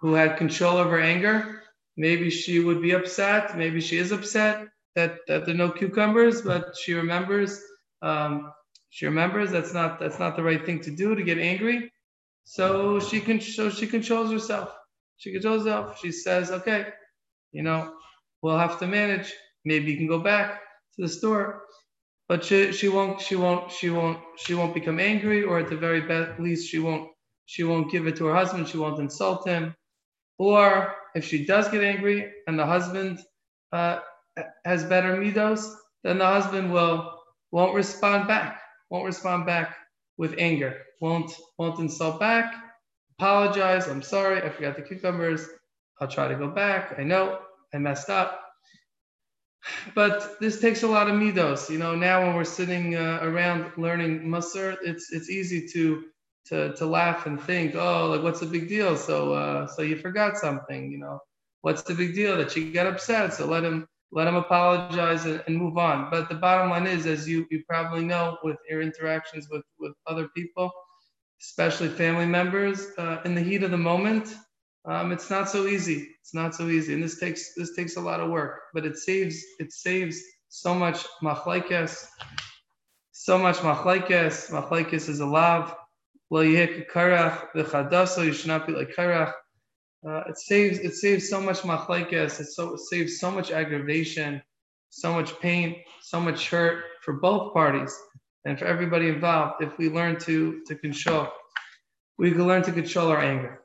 who 0.00 0.12
had 0.12 0.36
control 0.36 0.76
of 0.76 0.90
her 0.90 1.00
anger. 1.00 1.62
Maybe 1.96 2.28
she 2.30 2.60
would 2.60 2.82
be 2.82 2.92
upset. 2.92 3.56
Maybe 3.56 3.80
she 3.80 3.96
is 3.96 4.12
upset 4.12 4.68
that, 4.94 5.16
that 5.26 5.46
there 5.46 5.54
are 5.54 5.58
no 5.58 5.70
cucumbers, 5.70 6.42
but 6.42 6.76
she 6.76 6.92
remembers 6.92 7.60
um, 8.02 8.52
she 8.90 9.06
remembers 9.06 9.50
that's 9.50 9.72
not 9.72 9.98
that's 9.98 10.18
not 10.18 10.36
the 10.36 10.42
right 10.42 10.64
thing 10.64 10.80
to 10.82 10.90
do 10.90 11.14
to 11.14 11.22
get 11.22 11.38
angry. 11.38 11.90
So 12.44 13.00
she 13.00 13.20
can 13.20 13.40
so 13.40 13.70
she 13.70 13.86
controls 13.86 14.30
herself. 14.30 14.72
She 15.16 15.32
controls 15.32 15.64
herself. 15.64 15.98
She 16.00 16.12
says, 16.12 16.50
okay, 16.50 16.88
you 17.50 17.62
know, 17.62 17.94
we'll 18.42 18.58
have 18.58 18.78
to 18.80 18.86
manage. 18.86 19.32
Maybe 19.64 19.90
you 19.92 19.96
can 19.96 20.06
go 20.06 20.20
back 20.20 20.60
to 20.98 21.06
the 21.06 21.08
store. 21.08 21.62
But 22.28 22.44
she, 22.44 22.72
she 22.72 22.88
won't 22.88 23.20
she 23.20 23.36
won't 23.36 23.72
she 23.72 23.90
won't 23.90 24.18
she 24.36 24.54
won't 24.54 24.74
become 24.74 25.00
angry, 25.00 25.42
or 25.44 25.58
at 25.58 25.70
the 25.70 25.76
very 25.76 26.02
best 26.02 26.38
least 26.40 26.68
she 26.70 26.78
won't 26.78 27.08
she 27.46 27.64
won't 27.64 27.90
give 27.90 28.06
it 28.06 28.16
to 28.16 28.26
her 28.26 28.34
husband, 28.34 28.68
she 28.68 28.78
won't 28.78 29.00
insult 29.00 29.48
him. 29.48 29.74
Or 30.38 30.94
if 31.14 31.24
she 31.24 31.46
does 31.46 31.68
get 31.68 31.82
angry 31.82 32.30
and 32.46 32.58
the 32.58 32.66
husband 32.66 33.18
uh, 33.72 34.00
has 34.66 34.84
better 34.84 35.16
midos, 35.16 35.74
then 36.04 36.18
the 36.18 36.26
husband 36.26 36.72
will 36.72 37.18
won't 37.50 37.74
respond 37.74 38.28
back, 38.28 38.60
won't 38.90 39.06
respond 39.06 39.46
back 39.46 39.76
with 40.18 40.34
anger, 40.38 40.82
won't 41.00 41.32
won't 41.58 41.80
insult 41.80 42.20
back, 42.20 42.54
apologize. 43.18 43.88
I'm 43.88 44.02
sorry, 44.02 44.42
I 44.42 44.50
forgot 44.50 44.76
the 44.76 44.82
cucumbers. 44.82 45.48
I'll 46.00 46.08
try 46.08 46.28
to 46.28 46.36
go 46.36 46.48
back. 46.48 46.96
I 46.98 47.04
know 47.04 47.40
I 47.74 47.78
messed 47.78 48.10
up. 48.10 48.47
But 49.94 50.40
this 50.40 50.60
takes 50.60 50.82
a 50.82 50.88
lot 50.88 51.08
of 51.08 51.14
midos. 51.14 51.68
You 51.68 51.78
know, 51.78 51.94
now 51.94 52.24
when 52.24 52.34
we're 52.34 52.44
sitting 52.44 52.94
uh, 52.94 53.18
around 53.22 53.72
learning 53.76 54.20
Musar, 54.22 54.76
it's 54.82 55.12
it's 55.12 55.30
easy 55.30 55.68
to 55.68 56.04
to, 56.46 56.72
to 56.74 56.86
laugh 56.86 57.26
and 57.26 57.40
think, 57.40 57.74
oh, 57.74 58.06
like 58.06 58.22
what's 58.22 58.40
the 58.40 58.46
big 58.46 58.68
deal? 58.68 58.96
So 58.96 59.34
uh, 59.34 59.66
so 59.66 59.82
you 59.82 59.96
forgot 59.96 60.36
something, 60.36 60.90
you 60.90 60.98
know? 60.98 61.20
What's 61.62 61.82
the 61.82 61.94
big 61.94 62.14
deal 62.14 62.36
that 62.38 62.52
she 62.52 62.70
got 62.72 62.86
upset? 62.86 63.34
So 63.34 63.46
let 63.46 63.64
him 63.64 63.86
let 64.12 64.26
him 64.26 64.36
apologize 64.36 65.26
and, 65.26 65.42
and 65.46 65.56
move 65.56 65.76
on. 65.76 66.08
But 66.10 66.28
the 66.28 66.36
bottom 66.36 66.70
line 66.70 66.86
is, 66.86 67.04
as 67.06 67.28
you 67.28 67.46
you 67.50 67.62
probably 67.68 68.04
know, 68.04 68.38
with 68.42 68.56
your 68.68 68.80
interactions 68.80 69.48
with 69.50 69.64
with 69.78 69.92
other 70.06 70.28
people, 70.36 70.70
especially 71.42 71.88
family 71.88 72.26
members, 72.26 72.86
uh, 72.96 73.20
in 73.24 73.34
the 73.34 73.42
heat 73.42 73.62
of 73.62 73.70
the 73.70 73.76
moment, 73.76 74.34
um, 74.84 75.12
it's 75.12 75.30
not 75.30 75.48
so 75.48 75.66
easy. 75.66 76.08
It's 76.20 76.34
not 76.34 76.54
so 76.54 76.68
easy, 76.68 76.94
and 76.94 77.02
this 77.02 77.18
takes 77.18 77.54
this 77.54 77.74
takes 77.74 77.96
a 77.96 78.00
lot 78.00 78.20
of 78.20 78.30
work. 78.30 78.60
But 78.74 78.86
it 78.86 78.96
saves 78.96 79.42
it 79.58 79.72
saves 79.72 80.20
so 80.48 80.74
much 80.74 81.04
machlekes, 81.22 82.06
so 83.12 83.38
much 83.38 83.58
machlekes. 83.58 84.50
Machlekes 84.50 85.08
is 85.08 85.20
a 85.20 85.26
lav. 85.26 85.74
You 86.30 88.32
should 88.32 88.48
not 88.48 88.66
be 88.66 88.72
like 88.72 88.94
Korach. 88.94 89.32
Uh, 90.06 90.22
it 90.28 90.38
saves 90.38 90.78
it 90.78 90.94
saves 90.94 91.28
so 91.28 91.40
much 91.40 91.62
machlekes. 91.62 92.40
It 92.40 92.46
so 92.46 92.74
it 92.74 92.80
saves 92.80 93.18
so 93.18 93.30
much 93.30 93.50
aggravation, 93.50 94.40
so 94.90 95.12
much 95.12 95.38
pain, 95.40 95.82
so 96.02 96.20
much 96.20 96.48
hurt 96.48 96.84
for 97.02 97.14
both 97.14 97.52
parties 97.52 97.94
and 98.44 98.58
for 98.58 98.66
everybody 98.66 99.08
involved. 99.08 99.62
If 99.62 99.76
we 99.76 99.90
learn 99.90 100.18
to 100.20 100.62
to 100.66 100.74
control, 100.76 101.28
we 102.16 102.30
can 102.30 102.46
learn 102.46 102.62
to 102.62 102.72
control 102.72 103.08
our 103.08 103.20
anger. 103.20 103.64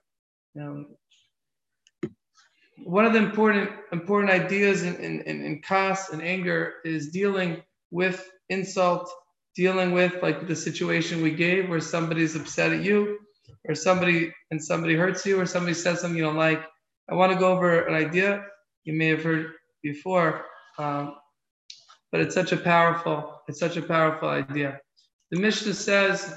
Um, 0.59 0.87
one 2.85 3.05
of 3.05 3.13
the 3.13 3.19
important 3.19 3.69
important 3.91 4.31
ideas 4.31 4.83
in, 4.83 4.95
in, 4.95 5.21
in, 5.21 5.41
in 5.45 5.61
and 6.11 6.21
anger 6.21 6.73
is 6.83 7.09
dealing 7.09 7.61
with 7.91 8.29
insult 8.49 9.09
dealing 9.55 9.91
with 9.91 10.21
like 10.21 10.47
the 10.47 10.55
situation 10.55 11.21
we 11.21 11.31
gave 11.31 11.69
where 11.69 11.79
somebody's 11.79 12.35
upset 12.35 12.71
at 12.71 12.83
you 12.83 13.19
or 13.67 13.75
somebody 13.75 14.33
and 14.51 14.63
somebody 14.63 14.95
hurts 14.95 15.25
you 15.25 15.39
or 15.39 15.45
somebody 15.45 15.73
says 15.73 16.01
something 16.01 16.17
you 16.17 16.23
don't 16.23 16.35
like. 16.35 16.63
I 17.09 17.13
want 17.13 17.31
to 17.31 17.37
go 17.37 17.51
over 17.51 17.85
an 17.85 17.93
idea. 17.93 18.45
You 18.83 18.93
may 18.93 19.07
have 19.09 19.23
heard 19.23 19.51
before 19.81 20.45
um, 20.77 21.15
but 22.11 22.21
it's 22.21 22.35
such 22.35 22.51
a 22.51 22.57
powerful 22.57 23.41
it's 23.47 23.59
such 23.59 23.77
a 23.77 23.81
powerful 23.81 24.29
idea. 24.29 24.79
The 25.31 25.39
mishnah 25.39 25.73
says 25.73 26.35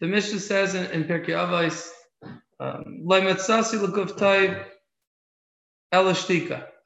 the 0.00 0.06
mishnah 0.06 0.40
says 0.40 0.74
in, 0.74 0.90
in 0.90 1.04
Pirkei 1.04 1.30
Avos 1.30 1.90
um, 2.62 3.04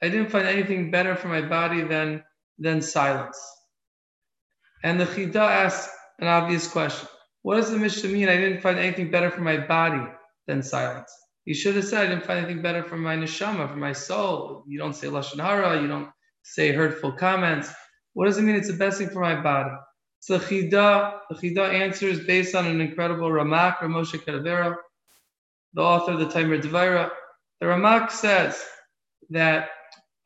I 0.03 0.09
didn't 0.09 0.31
find 0.31 0.47
anything 0.47 0.91
better 0.91 1.15
for 1.17 1.29
my 1.29 1.43
body 1.43 1.83
than 1.83 2.25
than 2.59 2.81
silence. 2.81 3.39
And 4.83 4.99
the 4.99 5.05
Chida 5.05 5.37
asks 5.37 5.93
an 6.19 6.29
obvious 6.29 6.67
question. 6.69 7.09
What 7.43 7.57
does 7.57 7.71
the 7.71 7.79
Mishnah 7.79 8.09
mean? 8.11 8.29
I 8.29 8.37
didn't 8.37 8.63
find 8.63 8.79
anything 8.79 9.11
better 9.11 9.31
for 9.31 9.43
my 9.43 9.59
body 9.59 10.05
than 10.47 10.63
silence. 10.63 11.13
You 11.45 11.55
should 11.55 11.77
have 11.77 11.85
said, 11.85 12.07
I 12.07 12.09
didn't 12.09 12.25
find 12.25 12.39
anything 12.41 12.63
better 12.63 12.83
for 12.83 12.97
my 12.97 13.17
neshama, 13.17 13.69
for 13.71 13.77
my 13.77 13.93
soul. 13.93 14.65
You 14.67 14.79
don't 14.79 14.95
say 14.95 15.09
lashon 15.09 15.41
hara. 15.41 15.81
You 15.81 15.89
don't 15.89 16.09
say 16.43 16.73
hurtful 16.73 17.13
comments. 17.13 17.71
What 18.15 18.27
does 18.27 18.39
it 18.39 18.43
mean? 18.43 18.57
It's 18.57 18.69
the 18.69 18.75
best 18.75 18.99
thing 18.99 19.11
for 19.11 19.21
my 19.21 19.41
body. 19.41 19.75
So 20.21 20.39
Chida, 20.39 21.21
the 21.31 21.37
Chida 21.37 21.73
answers 21.73 22.25
based 22.25 22.55
on 22.55 22.67
an 22.67 22.81
incredible 22.81 23.29
Ramak, 23.29 23.79
Ramoshe 23.79 24.19
Cordovero, 24.25 24.77
the 25.77 25.83
author 25.83 26.13
of 26.13 26.19
the 26.19 26.27
Tomer 26.27 26.61
Devorah. 26.61 27.11
The 27.61 27.67
Ramak 27.67 28.11
says 28.11 28.61
that 29.31 29.69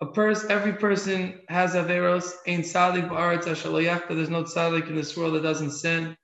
a 0.01 0.07
person, 0.07 0.51
every 0.51 0.73
person 0.73 1.41
has 1.49 1.75
averos. 1.75 2.33
Ein 2.49 2.63
tzadik 2.63 3.11
ba'aretz 3.11 3.45
ashaloyach. 3.45 4.09
There's 4.09 4.31
no 4.31 4.45
tzadik 4.45 4.89
in 4.89 4.97
this 4.97 5.15
world 5.17 5.35
that 5.35 5.43
doesn't 5.43 5.73
sin. 5.73 6.17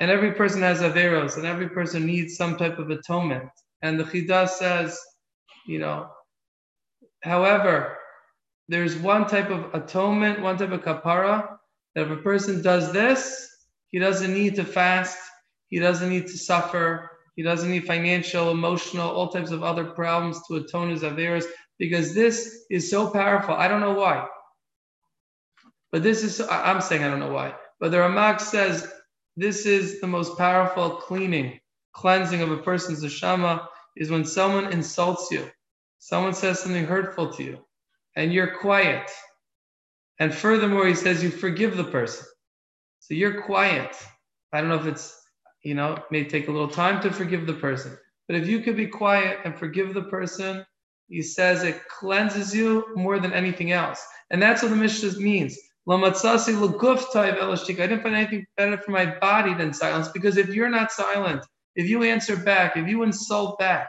And 0.00 0.10
every 0.10 0.32
person 0.32 0.62
has 0.62 0.80
averos, 0.80 1.36
and 1.36 1.46
every 1.46 1.68
person 1.68 2.06
needs 2.06 2.36
some 2.36 2.56
type 2.56 2.80
of 2.80 2.90
atonement. 2.90 3.48
And 3.82 4.00
the 4.00 4.04
Chida 4.04 4.48
says 4.48 4.98
you 5.66 5.78
know. 5.78 6.08
However, 7.22 7.98
there's 8.68 8.96
one 8.96 9.28
type 9.28 9.50
of 9.50 9.74
atonement, 9.74 10.40
one 10.40 10.58
type 10.58 10.72
of 10.72 10.82
kapara, 10.82 11.56
that 11.94 12.06
if 12.06 12.10
a 12.10 12.22
person 12.22 12.62
does 12.62 12.92
this, 12.92 13.48
he 13.90 13.98
doesn't 13.98 14.32
need 14.32 14.56
to 14.56 14.64
fast, 14.64 15.18
he 15.68 15.78
doesn't 15.78 16.08
need 16.08 16.26
to 16.26 16.38
suffer, 16.38 17.11
he 17.36 17.42
doesn't 17.42 17.70
need 17.70 17.86
financial, 17.86 18.50
emotional, 18.50 19.10
all 19.10 19.28
types 19.28 19.50
of 19.50 19.62
other 19.62 19.84
problems 19.84 20.40
to 20.46 20.56
atone 20.56 20.90
his 20.90 21.02
averas, 21.02 21.44
because 21.78 22.14
this 22.14 22.64
is 22.70 22.90
so 22.90 23.10
powerful. 23.10 23.54
I 23.54 23.68
don't 23.68 23.80
know 23.80 23.94
why. 23.94 24.26
But 25.90 26.02
this 26.02 26.22
is, 26.22 26.40
I'm 26.40 26.80
saying 26.80 27.04
I 27.04 27.08
don't 27.08 27.20
know 27.20 27.32
why. 27.32 27.54
But 27.80 27.90
the 27.90 27.98
Ramak 27.98 28.40
says 28.40 28.90
this 29.36 29.66
is 29.66 30.00
the 30.00 30.06
most 30.06 30.36
powerful 30.38 30.90
cleaning, 30.90 31.60
cleansing 31.92 32.42
of 32.42 32.50
a 32.50 32.58
person's 32.58 33.02
neshama 33.02 33.66
is 33.96 34.10
when 34.10 34.24
someone 34.24 34.72
insults 34.72 35.30
you, 35.30 35.50
someone 35.98 36.34
says 36.34 36.60
something 36.60 36.86
hurtful 36.86 37.32
to 37.34 37.42
you, 37.42 37.58
and 38.16 38.32
you're 38.32 38.58
quiet. 38.58 39.10
And 40.18 40.34
furthermore, 40.34 40.86
he 40.86 40.94
says 40.94 41.22
you 41.22 41.30
forgive 41.30 41.76
the 41.76 41.84
person. 41.84 42.26
So 43.00 43.14
you're 43.14 43.42
quiet. 43.42 43.96
I 44.52 44.60
don't 44.60 44.68
know 44.68 44.76
if 44.76 44.86
it's, 44.86 45.20
you 45.62 45.74
know, 45.74 45.94
it 45.94 46.04
may 46.10 46.24
take 46.24 46.48
a 46.48 46.52
little 46.52 46.68
time 46.68 47.00
to 47.02 47.10
forgive 47.10 47.46
the 47.46 47.54
person. 47.54 47.96
But 48.26 48.36
if 48.36 48.48
you 48.48 48.60
could 48.60 48.76
be 48.76 48.86
quiet 48.86 49.38
and 49.44 49.56
forgive 49.56 49.94
the 49.94 50.02
person, 50.02 50.64
he 51.08 51.22
says 51.22 51.62
it 51.62 51.86
cleanses 51.88 52.54
you 52.54 52.86
more 52.94 53.18
than 53.18 53.32
anything 53.32 53.72
else. 53.72 54.04
And 54.30 54.40
that's 54.40 54.62
what 54.62 54.70
the 54.70 54.76
Mishnah 54.76 55.20
means. 55.20 55.58
I 55.88 55.96
didn't 55.96 56.16
find 58.02 58.14
anything 58.14 58.46
better 58.56 58.78
for 58.78 58.90
my 58.92 59.18
body 59.18 59.54
than 59.54 59.74
silence 59.74 60.08
because 60.08 60.36
if 60.36 60.48
you're 60.48 60.70
not 60.70 60.92
silent, 60.92 61.44
if 61.74 61.88
you 61.88 62.02
answer 62.04 62.36
back, 62.36 62.76
if 62.76 62.86
you 62.86 63.02
insult 63.02 63.58
back, 63.58 63.88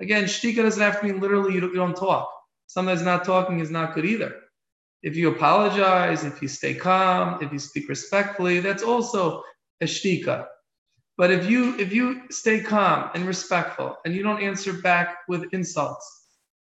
again, 0.00 0.24
shtika 0.24 0.56
doesn't 0.56 0.80
have 0.80 1.00
to 1.00 1.06
mean 1.06 1.20
literally 1.20 1.54
you 1.54 1.60
don't, 1.60 1.70
you 1.70 1.76
don't 1.76 1.96
talk. 1.96 2.30
Sometimes 2.66 3.02
not 3.02 3.24
talking 3.24 3.60
is 3.60 3.70
not 3.70 3.94
good 3.94 4.04
either. 4.04 4.36
If 5.02 5.16
you 5.16 5.30
apologize, 5.30 6.24
if 6.24 6.40
you 6.40 6.48
stay 6.48 6.74
calm, 6.74 7.42
if 7.42 7.52
you 7.52 7.58
speak 7.58 7.88
respectfully, 7.88 8.60
that's 8.60 8.82
also 8.82 9.42
a 9.80 9.86
shtika. 9.86 10.46
But 11.18 11.32
if 11.32 11.50
you 11.50 11.76
if 11.78 11.92
you 11.92 12.22
stay 12.30 12.60
calm 12.60 13.10
and 13.14 13.26
respectful 13.26 13.96
and 14.04 14.14
you 14.14 14.22
don't 14.22 14.40
answer 14.40 14.72
back 14.72 15.18
with 15.28 15.52
insults, 15.52 16.06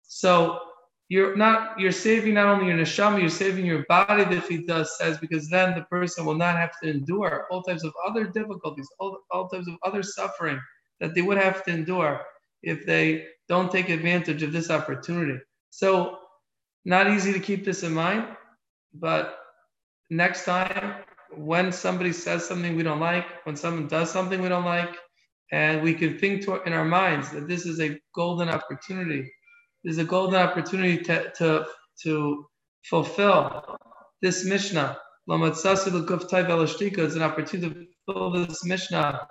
so 0.03 0.61
you're 1.09 1.35
not 1.37 1.81
you're 1.81 1.91
saving 1.91 2.35
not 2.35 2.47
only 2.47 2.67
your 2.67 2.77
neshama, 2.77 3.19
you're 3.19 3.31
saving 3.31 3.65
your 3.65 3.85
body. 3.89 4.25
The 4.25 4.65
does 4.67 4.99
says 4.99 5.17
because 5.19 5.49
then 5.49 5.75
the 5.75 5.85
person 5.85 6.27
will 6.27 6.35
not 6.35 6.57
have 6.57 6.73
to 6.83 6.91
endure 6.91 7.47
all 7.51 7.63
types 7.63 7.83
of 7.83 7.95
other 8.07 8.25
difficulties, 8.25 8.89
all, 9.01 9.19
all 9.31 9.49
types 9.49 9.69
of 9.69 9.75
other 9.85 10.03
suffering 10.03 10.61
that 11.01 11.15
they 11.15 11.23
would 11.23 11.39
have 11.39 11.65
to 11.65 11.71
endure 11.71 12.21
if 12.63 12.85
they 12.85 13.27
don't 13.49 13.73
take 13.73 13.89
advantage 13.89 14.43
of 14.43 14.53
this 14.53 14.71
opportunity. 14.71 15.39
So, 15.71 16.19
not 16.85 17.11
easy 17.11 17.33
to 17.33 17.41
keep 17.41 17.65
this 17.65 17.83
in 17.83 17.95
mind, 17.95 18.27
but 18.93 19.39
next 20.11 20.45
time 20.45 21.02
when 21.37 21.73
somebody 21.73 22.13
says 22.13 22.47
something 22.47 22.77
we 22.77 22.83
don't 22.83 23.01
like, 23.01 23.27
when 23.45 23.57
someone 23.57 23.89
does 23.89 24.11
something 24.11 24.41
we 24.41 24.49
don't 24.49 24.65
like, 24.65 24.97
and 25.53 25.83
we 25.83 25.95
can 25.95 26.19
think 26.19 26.45
to, 26.45 26.63
in 26.63 26.73
our 26.73 26.85
minds 26.85 27.31
that 27.33 27.49
this 27.49 27.67
is 27.67 27.81
a 27.81 27.99
golden 28.15 28.49
opportunity. 28.49 29.31
This 29.85 29.95
is 29.95 29.99
a 29.99 30.05
golden 30.05 30.41
opportunity 30.41 30.99
to, 31.05 31.31
to, 31.39 31.67
to 32.05 32.47
fulfill 32.85 33.79
this 34.23 34.45
Mishnah. 34.45 34.99
It's 35.29 35.65
an 35.65 37.23
opportunity 37.23 37.71
to 37.71 37.87
fulfill 38.07 38.31
this 38.31 38.65
Mishnah, 38.65 39.29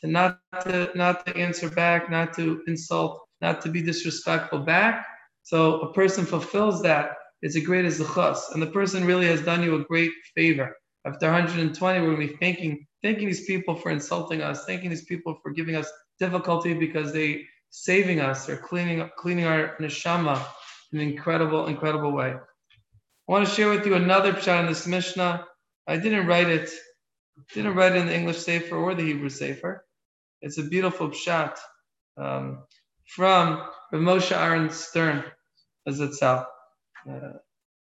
to 0.00 0.06
not 0.06 0.38
to 0.62 0.90
not 0.94 1.26
to 1.26 1.36
answer 1.36 1.68
back, 1.70 2.10
not 2.10 2.32
to 2.34 2.62
insult, 2.66 3.20
not 3.40 3.60
to 3.62 3.68
be 3.68 3.82
disrespectful 3.82 4.60
back, 4.60 5.06
so 5.42 5.80
a 5.80 5.92
person 5.92 6.24
fulfills 6.26 6.82
that, 6.82 7.10
it's 7.42 7.56
a 7.56 7.60
great 7.60 7.84
zechus, 7.84 8.52
and 8.52 8.62
the 8.62 8.66
person 8.66 9.04
really 9.04 9.26
has 9.26 9.42
done 9.42 9.62
you 9.62 9.76
a 9.76 9.84
great 9.84 10.10
favor. 10.34 10.74
After 11.06 11.26
120, 11.26 12.00
we're 12.00 12.16
going 12.16 12.26
to 12.26 12.32
be 12.32 12.38
thanking 12.38 12.86
thanking 13.02 13.28
these 13.28 13.46
people 13.46 13.76
for 13.76 13.90
insulting 13.90 14.42
us, 14.42 14.64
thanking 14.64 14.90
these 14.90 15.04
people 15.04 15.38
for 15.40 15.52
giving 15.52 15.76
us 15.76 15.88
difficulty 16.18 16.74
because 16.74 17.12
they 17.12 17.44
saving 17.70 18.20
us, 18.20 18.46
they're 18.46 18.56
cleaning 18.56 19.08
cleaning 19.16 19.44
our 19.44 19.76
neshama 19.80 20.44
in 20.92 21.00
an 21.00 21.08
incredible, 21.08 21.66
incredible 21.66 22.12
way. 22.12 22.34
I 22.34 23.32
want 23.32 23.46
to 23.46 23.54
share 23.54 23.70
with 23.70 23.86
you 23.86 23.94
another 23.94 24.32
pshat 24.32 24.60
in 24.60 24.66
this 24.66 24.86
Mishnah. 24.86 25.46
I 25.86 25.96
didn't 25.96 26.26
write 26.26 26.48
it, 26.48 26.70
didn't 27.54 27.74
write 27.74 27.92
it 27.92 27.98
in 27.98 28.06
the 28.06 28.14
English 28.14 28.38
Sefer 28.38 28.76
or 28.76 28.94
the 28.94 29.04
Hebrew 29.04 29.28
Sefer. 29.28 29.84
It's 30.42 30.58
a 30.58 30.64
beautiful 30.64 31.10
pshat 31.10 31.56
um, 32.16 32.64
from 33.06 33.62
Moshe 33.92 34.36
Aaron 34.36 34.70
Stern 34.70 35.24
as 35.86 36.00
itself. 36.00 36.46
Uh, 37.08 37.34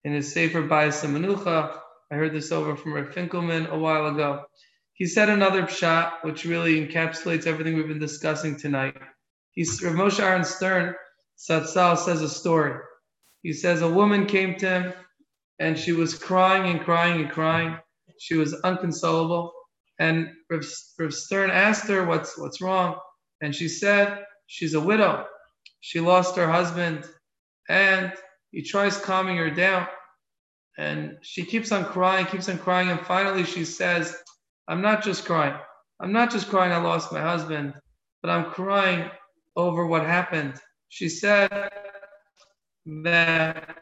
in 0.04 0.12
his 0.12 0.32
Sefer 0.32 0.62
Bayis 0.62 1.02
Menucha, 1.06 1.80
I 2.10 2.16
heard 2.16 2.34
this 2.34 2.52
over 2.52 2.76
from 2.76 2.92
Rav 2.92 3.14
Finkelman 3.14 3.70
a 3.70 3.78
while 3.78 4.06
ago. 4.06 4.44
He 4.92 5.06
said 5.06 5.28
another 5.28 5.62
pshat, 5.62 6.22
which 6.22 6.44
really 6.44 6.86
encapsulates 6.86 7.46
everything 7.46 7.76
we've 7.76 7.88
been 7.88 7.98
discussing 7.98 8.56
tonight. 8.56 8.96
He's, 9.52 9.82
Rav 9.82 9.94
Moshe 9.94 10.20
Aaron 10.20 10.44
Stern, 10.44 10.94
Satzal 11.38 11.96
says 11.96 12.22
a 12.22 12.28
story. 12.28 12.78
He 13.42 13.52
says 13.52 13.82
a 13.82 13.88
woman 13.88 14.26
came 14.26 14.56
to 14.56 14.68
him 14.68 14.92
and 15.58 15.78
she 15.78 15.92
was 15.92 16.16
crying 16.16 16.70
and 16.70 16.80
crying 16.84 17.22
and 17.22 17.30
crying. 17.30 17.78
She 18.18 18.34
was 18.34 18.54
unconsolable. 18.62 19.52
And 19.98 20.28
Rav, 20.50 20.64
Rav 20.98 21.14
Stern 21.14 21.50
asked 21.50 21.88
her, 21.88 22.04
what's, 22.04 22.38
what's 22.38 22.60
wrong? 22.60 22.96
And 23.40 23.54
she 23.54 23.68
said, 23.68 24.24
she's 24.46 24.74
a 24.74 24.80
widow. 24.80 25.26
She 25.80 26.00
lost 26.00 26.36
her 26.36 26.50
husband 26.50 27.04
and 27.68 28.12
he 28.50 28.62
tries 28.62 28.96
calming 28.98 29.36
her 29.38 29.50
down. 29.50 29.88
And 30.76 31.18
she 31.22 31.44
keeps 31.44 31.70
on 31.72 31.84
crying, 31.84 32.26
keeps 32.26 32.48
on 32.48 32.58
crying. 32.58 32.90
And 32.90 33.00
finally, 33.00 33.44
she 33.44 33.64
says, 33.64 34.16
I'm 34.66 34.82
not 34.82 35.02
just 35.02 35.24
crying. 35.24 35.54
I'm 36.00 36.12
not 36.12 36.30
just 36.30 36.48
crying, 36.48 36.72
I 36.72 36.78
lost 36.78 37.12
my 37.12 37.20
husband, 37.20 37.74
but 38.20 38.30
I'm 38.30 38.50
crying 38.50 39.10
over 39.56 39.86
what 39.86 40.04
happened. 40.04 40.54
She 40.88 41.08
said 41.08 41.70
that 43.04 43.76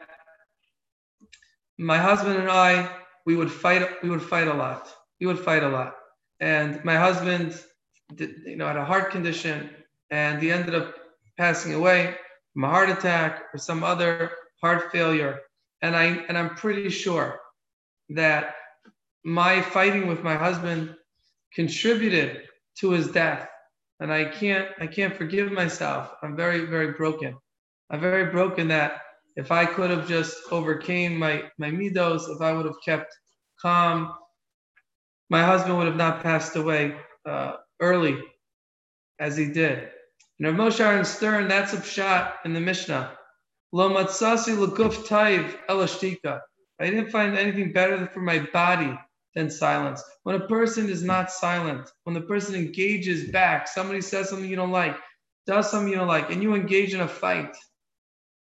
my 1.77 1.97
husband 1.97 2.37
and 2.37 2.49
I, 2.49 2.89
we 3.25 3.35
would 3.35 3.51
fight, 3.51 4.03
we 4.03 4.09
would 4.09 4.21
fight 4.21 4.47
a 4.47 4.53
lot. 4.53 4.93
We 5.19 5.25
would 5.27 5.39
fight 5.39 5.63
a 5.63 5.69
lot. 5.69 5.95
And 6.39 6.83
my 6.85 6.97
husband, 6.97 7.59
did, 8.15 8.41
you 8.45 8.57
know, 8.57 8.67
had 8.67 8.77
a 8.77 8.85
heart 8.85 9.11
condition 9.11 9.69
and 10.11 10.41
he 10.41 10.51
ended 10.51 10.75
up 10.75 10.93
passing 11.37 11.73
away 11.73 12.15
from 12.53 12.63
a 12.65 12.69
heart 12.69 12.89
attack 12.89 13.43
or 13.53 13.57
some 13.57 13.83
other 13.83 14.31
heart 14.61 14.91
failure. 14.91 15.39
And 15.83 15.95
I 15.95 16.05
and 16.27 16.37
I'm 16.37 16.55
pretty 16.55 16.89
sure 16.89 17.39
that 18.09 18.55
my 19.23 19.61
fighting 19.61 20.07
with 20.07 20.23
my 20.23 20.35
husband 20.35 20.95
contributed 21.53 22.43
to 22.79 22.91
his 22.91 23.11
death. 23.11 23.47
And 23.99 24.11
I 24.11 24.25
can't 24.25 24.69
I 24.79 24.87
can't 24.87 25.15
forgive 25.15 25.51
myself. 25.51 26.11
I'm 26.23 26.35
very, 26.35 26.65
very 26.65 26.93
broken. 26.93 27.37
I'm 27.91 27.99
very 27.99 28.31
broken 28.31 28.69
that 28.69 29.01
if 29.35 29.51
I 29.51 29.65
could 29.65 29.89
have 29.91 30.07
just 30.07 30.37
overcame 30.51 31.17
my 31.19 31.43
my 31.59 31.69
midos, 31.69 32.33
if 32.33 32.41
I 32.41 32.53
would 32.53 32.65
have 32.65 32.81
kept 32.83 33.15
calm, 33.61 34.13
my 35.29 35.43
husband 35.43 35.77
would 35.77 35.87
have 35.87 35.95
not 35.95 36.23
passed 36.23 36.55
away 36.55 36.95
uh, 37.25 37.53
early 37.79 38.19
as 39.19 39.35
he 39.37 39.51
did. 39.51 39.89
And 40.39 40.47
Rav 40.47 40.73
Moshe 40.73 40.79
Aaron 40.79 41.05
Stern, 41.05 41.47
that's 41.47 41.73
a 41.73 41.77
pshat 41.77 42.33
in 42.45 42.53
the 42.53 42.59
Mishnah. 42.59 43.17
Lo 43.75 43.89
matzasi 43.89 44.55
l'guf 44.55 45.07
taiv 45.07 45.57
elashtika. 45.67 46.39
I 46.79 46.85
didn't 46.85 47.09
find 47.09 47.35
anything 47.35 47.73
better 47.73 48.07
for 48.13 48.19
my 48.19 48.37
body 48.53 48.95
than 49.33 49.49
silence. 49.49 50.03
When 50.21 50.35
a 50.35 50.47
person 50.47 50.89
is 50.89 51.03
not 51.03 51.31
silent, 51.31 51.89
when 52.03 52.13
the 52.13 52.21
person 52.21 52.53
engages 52.53 53.31
back, 53.31 53.67
somebody 53.67 54.01
says 54.01 54.29
something 54.29 54.47
you 54.47 54.55
don't 54.55 54.69
like, 54.69 54.95
does 55.47 55.71
something 55.71 55.89
you 55.91 55.97
don't 55.97 56.07
like, 56.07 56.29
and 56.29 56.43
you 56.43 56.53
engage 56.53 56.93
in 56.93 57.01
a 57.01 57.07
fight, 57.07 57.57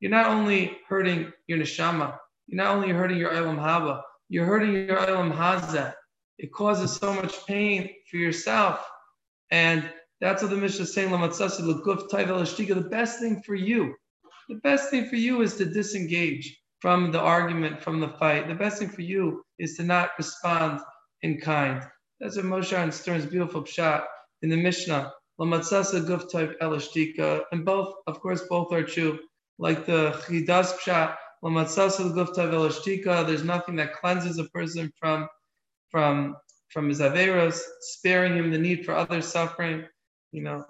you're 0.02 0.12
not 0.12 0.28
only 0.28 0.78
hurting 0.90 1.32
your 1.48 1.58
neshama, 1.58 2.18
you're 2.48 2.62
not 2.62 2.76
only 2.76 2.90
hurting 2.90 3.18
your 3.18 3.32
olam 3.32 3.58
haba, 3.58 4.02
you're 4.28 4.46
hurting 4.46 4.74
your 4.74 4.98
olam 4.98 5.34
hazeh. 5.34 5.94
It 6.38 6.52
causes 6.52 6.98
so 6.98 7.14
much 7.14 7.46
pain 7.46 7.90
for 8.12 8.18
yourself. 8.18 8.86
And 9.52 9.90
that's 10.20 10.42
what 10.42 10.52
the 10.52 10.58
Mishnah 10.58 10.84
is 10.84 10.94
saying. 10.94 11.12
The 11.12 12.88
best 12.92 13.20
thing 13.22 13.42
for 13.42 13.56
you, 13.56 13.96
the 14.50 14.56
best 14.56 14.90
thing 14.90 15.08
for 15.08 15.16
you 15.16 15.42
is 15.42 15.56
to 15.56 15.66
disengage 15.66 16.60
from 16.80 17.12
the 17.12 17.20
argument, 17.20 17.82
from 17.82 18.00
the 18.00 18.10
fight. 18.10 18.48
The 18.48 18.56
best 18.56 18.80
thing 18.80 18.90
for 18.90 19.02
you 19.02 19.44
is 19.60 19.76
to 19.78 19.84
not 19.84 20.12
respond 20.18 20.82
in 21.22 21.40
kind. 21.40 21.84
That's 22.20 22.36
what 22.36 22.46
Moshe 22.46 22.74
Aaron 22.74 22.92
Stern's 22.92 23.26
beautiful 23.26 23.64
pshat 23.64 24.04
in 24.42 24.50
the 24.50 24.58
Mishnah. 24.58 25.12
And 25.40 25.52
both, 27.66 27.96
of 28.08 28.20
course, 28.20 28.42
both 28.50 28.72
are 28.74 28.84
true. 28.84 29.20
Like 29.58 29.86
the 29.86 30.12
Chidas 30.26 30.74
Pshat, 30.78 31.16
there's 33.28 33.44
nothing 33.44 33.76
that 33.78 33.94
cleanses 33.94 34.38
a 34.40 34.46
person 34.46 34.92
from 35.00 35.28
from 35.90 36.36
from 36.70 36.90
his 36.90 37.00
averos, 37.02 37.60
sparing 37.82 38.36
him 38.36 38.52
the 38.52 38.58
need 38.58 38.86
for 38.86 38.96
other 38.96 39.22
suffering 39.22 39.86
you 40.34 40.42
know, 40.44 40.66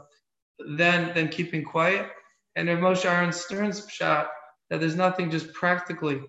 than 0.78 1.14
than 1.16 1.30
keeping 1.30 1.64
quiet. 1.64 2.08
And 2.56 2.68
Rav 2.68 2.80
Moshe 2.80 3.06
Aaron 3.06 3.32
Stern's 3.32 3.86
pshat 3.86 4.28
that 4.70 4.80
there's 4.80 4.96
nothing 4.96 5.32
just 5.32 5.54
practically 5.54 6.22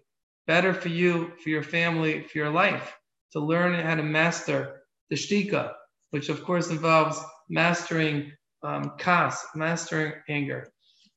better 0.46 0.74
for 0.74 0.88
you, 0.88 1.32
for 1.42 1.50
your 1.50 1.62
family, 1.62 2.22
for 2.22 2.38
your 2.38 2.50
life, 2.50 2.96
to 3.32 3.40
learn 3.40 3.74
how 3.74 3.94
to 3.94 4.02
master 4.02 4.82
the 5.10 5.16
shtika, 5.16 5.72
which 6.10 6.28
of 6.28 6.44
course 6.44 6.70
involves 6.70 7.20
mastering 7.48 8.32
um, 8.62 8.92
kas, 8.98 9.44
mastering 9.54 10.12
anger. 10.28 10.70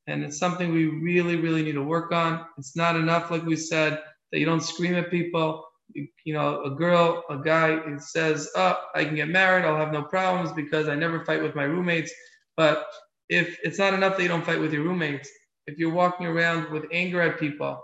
And 0.07 0.23
it's 0.23 0.39
something 0.39 0.71
we 0.71 0.85
really, 0.85 1.35
really 1.35 1.63
need 1.63 1.73
to 1.73 1.83
work 1.83 2.11
on. 2.11 2.45
It's 2.57 2.75
not 2.75 2.95
enough, 2.95 3.29
like 3.29 3.45
we 3.45 3.55
said, 3.55 4.01
that 4.31 4.39
you 4.39 4.45
don't 4.45 4.63
scream 4.63 4.95
at 4.95 5.11
people. 5.11 5.65
You, 5.93 6.07
you 6.23 6.33
know, 6.33 6.63
a 6.63 6.69
girl, 6.69 7.23
a 7.29 7.37
guy 7.37 7.79
says, 7.97 8.49
Oh, 8.55 8.77
I 8.95 9.05
can 9.05 9.15
get 9.15 9.29
married, 9.29 9.65
I'll 9.65 9.77
have 9.77 9.93
no 9.93 10.03
problems 10.03 10.51
because 10.53 10.87
I 10.87 10.95
never 10.95 11.25
fight 11.25 11.41
with 11.41 11.55
my 11.55 11.63
roommates. 11.63 12.11
But 12.55 12.85
if 13.29 13.57
it's 13.63 13.79
not 13.79 13.93
enough 13.93 14.17
that 14.17 14.23
you 14.23 14.29
don't 14.29 14.45
fight 14.45 14.59
with 14.59 14.73
your 14.73 14.83
roommates, 14.83 15.29
if 15.65 15.77
you're 15.77 15.93
walking 15.93 16.27
around 16.27 16.71
with 16.71 16.85
anger 16.91 17.21
at 17.21 17.39
people, 17.39 17.81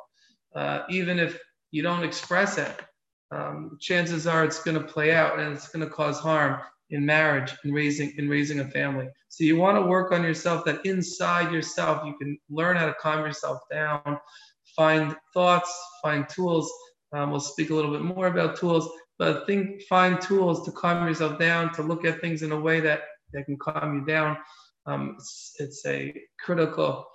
uh, 0.55 0.83
even 0.89 1.19
if 1.19 1.39
you 1.71 1.81
don't 1.81 2.03
express 2.03 2.57
it, 2.57 2.81
um, 3.31 3.77
chances 3.81 4.27
are 4.27 4.43
it's 4.43 4.63
going 4.63 4.77
to 4.77 4.83
play 4.83 5.13
out 5.13 5.39
and 5.39 5.53
it's 5.53 5.67
going 5.67 5.85
to 5.85 5.91
cause 5.91 6.19
harm 6.19 6.61
in 6.91 7.05
marriage 7.05 7.51
and 7.63 7.73
raising 7.73 8.13
in 8.17 8.29
raising 8.29 8.59
a 8.59 8.65
family. 8.65 9.07
So 9.29 9.43
you 9.43 9.57
want 9.57 9.77
to 9.77 9.81
work 9.81 10.11
on 10.11 10.23
yourself 10.23 10.63
that 10.65 10.85
inside 10.85 11.51
yourself 11.51 12.05
you 12.05 12.15
can 12.17 12.37
learn 12.49 12.77
how 12.77 12.85
to 12.85 12.93
calm 12.93 13.25
yourself 13.25 13.59
down, 13.71 14.19
find 14.75 15.15
thoughts, 15.33 15.75
find 16.03 16.29
tools. 16.29 16.71
Um, 17.11 17.31
we'll 17.31 17.39
speak 17.39 17.71
a 17.71 17.75
little 17.75 17.91
bit 17.91 18.01
more 18.01 18.27
about 18.27 18.57
tools, 18.57 18.87
but 19.17 19.47
think 19.47 19.81
find 19.83 20.21
tools 20.21 20.63
to 20.65 20.71
calm 20.71 21.07
yourself 21.07 21.39
down, 21.39 21.73
to 21.73 21.81
look 21.81 22.05
at 22.05 22.21
things 22.21 22.43
in 22.43 22.51
a 22.51 22.59
way 22.59 22.79
that 22.81 23.01
that 23.33 23.45
can 23.45 23.57
calm 23.57 23.99
you 23.99 24.05
down. 24.05 24.37
Um, 24.85 25.15
it's, 25.17 25.55
it's 25.59 25.85
a 25.85 26.13
critical 26.39 27.07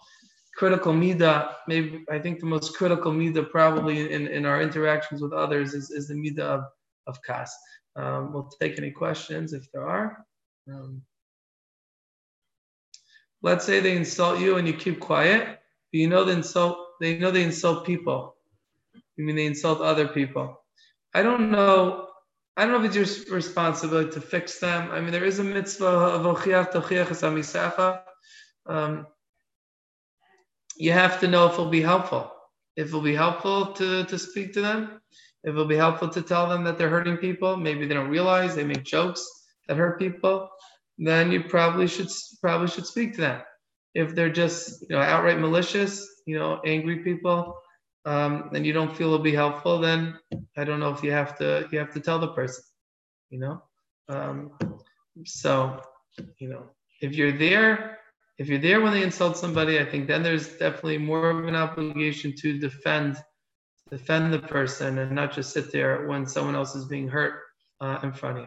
critical 0.59 0.93
mida, 0.93 1.57
maybe 1.69 2.05
I 2.11 2.19
think 2.19 2.41
the 2.41 2.47
most 2.47 2.77
critical 2.77 3.13
mida 3.13 3.45
probably 3.45 4.13
in, 4.13 4.27
in 4.27 4.45
our 4.45 4.61
interactions 4.61 5.23
with 5.23 5.33
others 5.33 5.73
is, 5.73 5.93
is 5.93 6.09
the 6.09 6.17
mida 6.17 6.45
of, 6.45 6.65
of 7.07 7.23
kas. 7.23 7.57
Um, 7.95 8.33
we'll 8.33 8.51
take 8.61 8.77
any 8.77 8.91
questions 8.91 9.53
if 9.53 9.71
there 9.71 9.87
are. 9.87 10.27
Um, 10.69 11.03
let's 13.41 13.65
say 13.65 13.79
they 13.79 13.97
insult 13.97 14.41
you 14.41 14.57
and 14.57 14.67
you 14.67 14.75
keep 14.75 14.99
quiet, 14.99 15.47
but 15.47 15.99
you 16.01 16.09
know 16.09 16.25
they 16.25 16.33
insult 16.33 16.77
they 17.01 17.17
know 17.17 17.31
they 17.31 17.45
insult 17.45 17.87
people. 17.87 18.35
You 19.17 19.25
mean 19.25 19.37
they 19.37 19.47
insult 19.47 19.81
other 19.81 20.09
people. 20.09 20.61
I 21.15 21.23
don't 21.23 21.53
know. 21.53 22.08
I 22.59 22.63
don't 22.63 22.73
know 22.73 22.85
if 22.85 22.97
it's 22.97 23.25
your 23.25 23.37
responsibility 23.37 24.11
to 24.11 24.21
fix 24.21 24.59
them. 24.59 24.91
I 24.91 25.01
mean, 25.01 25.13
there 25.13 25.25
is 25.25 25.39
a 25.39 25.45
mitzvah 25.45 25.87
of 25.87 26.27
um, 28.67 29.07
you 30.77 30.91
have 30.91 31.21
to 31.21 31.29
know 31.29 31.47
if 31.47 31.53
it'll 31.53 31.71
be 31.71 31.81
helpful. 31.81 32.33
If 32.75 32.89
it'll 32.89 33.01
be 33.01 33.15
helpful 33.15 33.67
to, 33.75 34.05
to 34.05 34.19
speak 34.19 34.53
to 34.55 34.61
them, 34.61 35.01
if 35.45 35.51
it'll 35.51 35.67
be 35.67 35.77
helpful 35.77 36.09
to 36.09 36.21
tell 36.21 36.49
them 36.49 36.65
that 36.65 36.79
they're 36.79 36.89
hurting 36.89 37.19
people, 37.19 37.57
maybe 37.57 37.87
they 37.87 37.95
don't 37.95 38.11
realize 38.11 38.57
they 38.57 38.65
make 38.65 38.83
jokes 38.83 39.25
that 39.69 39.77
hurt 39.77 40.01
people, 40.01 40.51
then 40.99 41.31
you 41.31 41.45
probably 41.45 41.87
should 41.87 42.09
probably 42.41 42.67
should 42.67 42.87
speak 42.87 43.15
to 43.15 43.21
them. 43.21 43.41
If 43.95 44.17
they're 44.17 44.33
just 44.33 44.83
you 44.83 44.97
know 44.97 45.01
outright 45.01 45.39
malicious, 45.39 46.05
you 46.27 46.37
know, 46.37 46.61
angry 46.67 47.05
people, 47.05 47.57
um, 48.09 48.51
and 48.55 48.65
you 48.65 48.73
don't 48.73 48.97
feel 48.97 49.09
it'll 49.09 49.19
be 49.19 49.35
helpful, 49.35 49.79
then 49.79 50.19
I 50.57 50.65
don't 50.65 50.81
know 50.81 50.93
if 50.95 51.03
you 51.03 51.13
have 51.13 51.37
to 51.39 51.69
you 51.71 51.79
have 51.79 51.93
to 51.93 52.01
tell 52.01 52.19
the 52.19 52.29
person, 52.29 52.65
you 53.29 53.39
know. 53.39 53.63
Um, 54.09 54.53
so, 55.27 55.83
you 56.39 56.49
know, 56.49 56.63
if 57.03 57.15
you're 57.15 57.37
there 57.37 57.99
if 58.39 58.49
you're 58.49 58.61
there 58.69 58.81
when 58.81 58.93
they 58.93 59.03
insult 59.03 59.37
somebody, 59.37 59.79
I 59.79 59.85
think 59.85 60.07
then 60.07 60.23
there's 60.23 60.49
definitely 60.57 60.99
more 60.99 61.29
of 61.29 61.47
an 61.47 61.57
obligation 61.57 62.33
to 62.37 62.59
defend 62.59 63.17
defend 63.91 64.33
the 64.33 64.39
person 64.39 64.99
and 64.99 65.13
not 65.13 65.33
just 65.35 65.53
sit 65.53 65.73
there 65.73 66.07
when 66.07 66.27
someone 66.27 66.55
else 66.55 66.75
is 66.75 66.87
being 66.87 67.09
hurt 67.09 67.35
uh, 67.81 67.99
in 68.03 68.13
front 68.13 68.39
of 68.39 68.45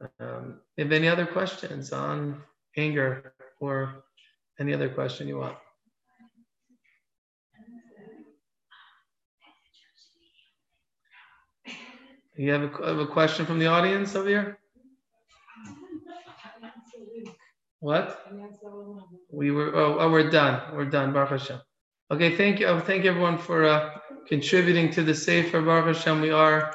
you. 0.00 0.06
Um, 0.20 0.60
have 0.78 0.92
any 0.92 1.08
other 1.08 1.26
questions 1.26 1.92
on 1.92 2.42
anger 2.76 3.34
or 3.60 4.04
any 4.58 4.72
other 4.72 4.88
question 4.88 5.26
you 5.26 5.38
want? 5.38 5.56
You 12.36 12.52
have 12.52 12.62
a, 12.62 12.86
have 12.86 12.98
a 12.98 13.06
question 13.06 13.44
from 13.44 13.58
the 13.58 13.66
audience 13.66 14.14
over 14.14 14.28
here? 14.28 14.58
What? 17.80 18.26
We 19.32 19.50
were. 19.50 19.74
Oh, 19.74 19.98
oh, 20.00 20.10
we're 20.10 20.30
done. 20.30 20.74
We're 20.74 20.84
done. 20.84 21.12
Baruch 21.12 21.30
Hashem. 21.30 21.60
Okay. 22.10 22.36
Thank 22.36 22.60
you. 22.60 22.66
Oh, 22.66 22.78
thank 22.78 23.04
you 23.04 23.10
everyone 23.10 23.38
for 23.38 23.64
uh, 23.64 23.98
contributing 24.28 24.90
to 24.92 25.02
the 25.02 25.14
Sefer 25.14 25.62
Baruch 25.62 25.96
Hashem. 25.96 26.20
We 26.20 26.30
are. 26.30 26.74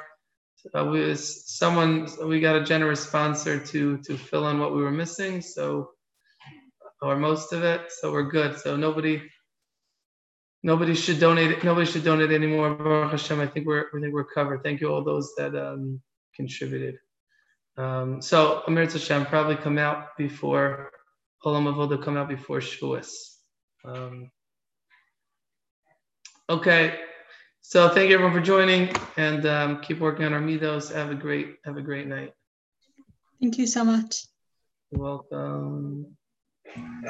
Uh, 0.74 0.86
we 0.86 1.16
someone. 1.16 2.10
We 2.26 2.40
got 2.40 2.56
a 2.56 2.64
generous 2.64 3.02
sponsor 3.02 3.60
to 3.60 3.98
to 4.00 4.18
fill 4.18 4.50
in 4.50 4.60
what 4.60 4.74
we 4.76 4.82
were 4.82 4.92
missing. 4.92 5.42
So, 5.42 5.92
or 7.02 7.16
most 7.16 7.54
of 7.54 7.64
it. 7.64 7.92
So 7.92 8.12
we're 8.12 8.30
good. 8.30 8.60
So 8.60 8.76
nobody. 8.76 9.22
Nobody 10.66 10.96
should 10.96 11.20
donate. 11.20 11.64
Nobody 11.64 11.86
should 11.86 12.04
donate 12.04 12.32
anymore. 12.32 12.74
Baruch 12.74 13.12
Hashem. 13.12 13.40
I 13.40 13.46
think 13.46 13.68
we're. 13.68 13.86
I 13.96 14.02
think 14.02 14.16
we're 14.16 14.24
covered. 14.24 14.64
Thank 14.64 14.82
you 14.82 14.92
all 14.92 15.04
those 15.04 15.32
that 15.38 15.54
um, 15.54 16.02
contributed. 16.36 16.98
Um, 17.78 18.20
so 18.20 18.64
Amir 18.66 18.90
Hashem 18.90 19.28
probably 19.28 19.58
come 19.58 19.78
out 19.78 20.18
before 20.18 20.90
Olam 21.46 21.72
Avoda 21.72 22.04
come 22.04 22.18
out 22.18 22.28
before 22.28 22.62
Shavuos. 22.62 23.12
Um, 23.84 24.32
okay, 26.50 27.00
so 27.62 27.90
thank 27.90 28.10
you 28.10 28.16
everyone 28.16 28.34
for 28.34 28.42
joining, 28.42 28.90
and 29.18 29.46
um, 29.46 29.82
keep 29.82 30.00
working 30.00 30.26
on 30.26 30.34
our 30.34 30.42
midos. 30.42 30.92
Have 30.92 31.12
a 31.12 31.16
great 31.16 31.58
have 31.64 31.78
a 31.78 31.84
great 31.84 32.08
night. 32.08 32.34
Thank 33.40 33.60
you 33.60 33.68
so 33.68 33.84
much. 33.84 34.26
You're 34.90 35.04
welcome. 35.04 36.18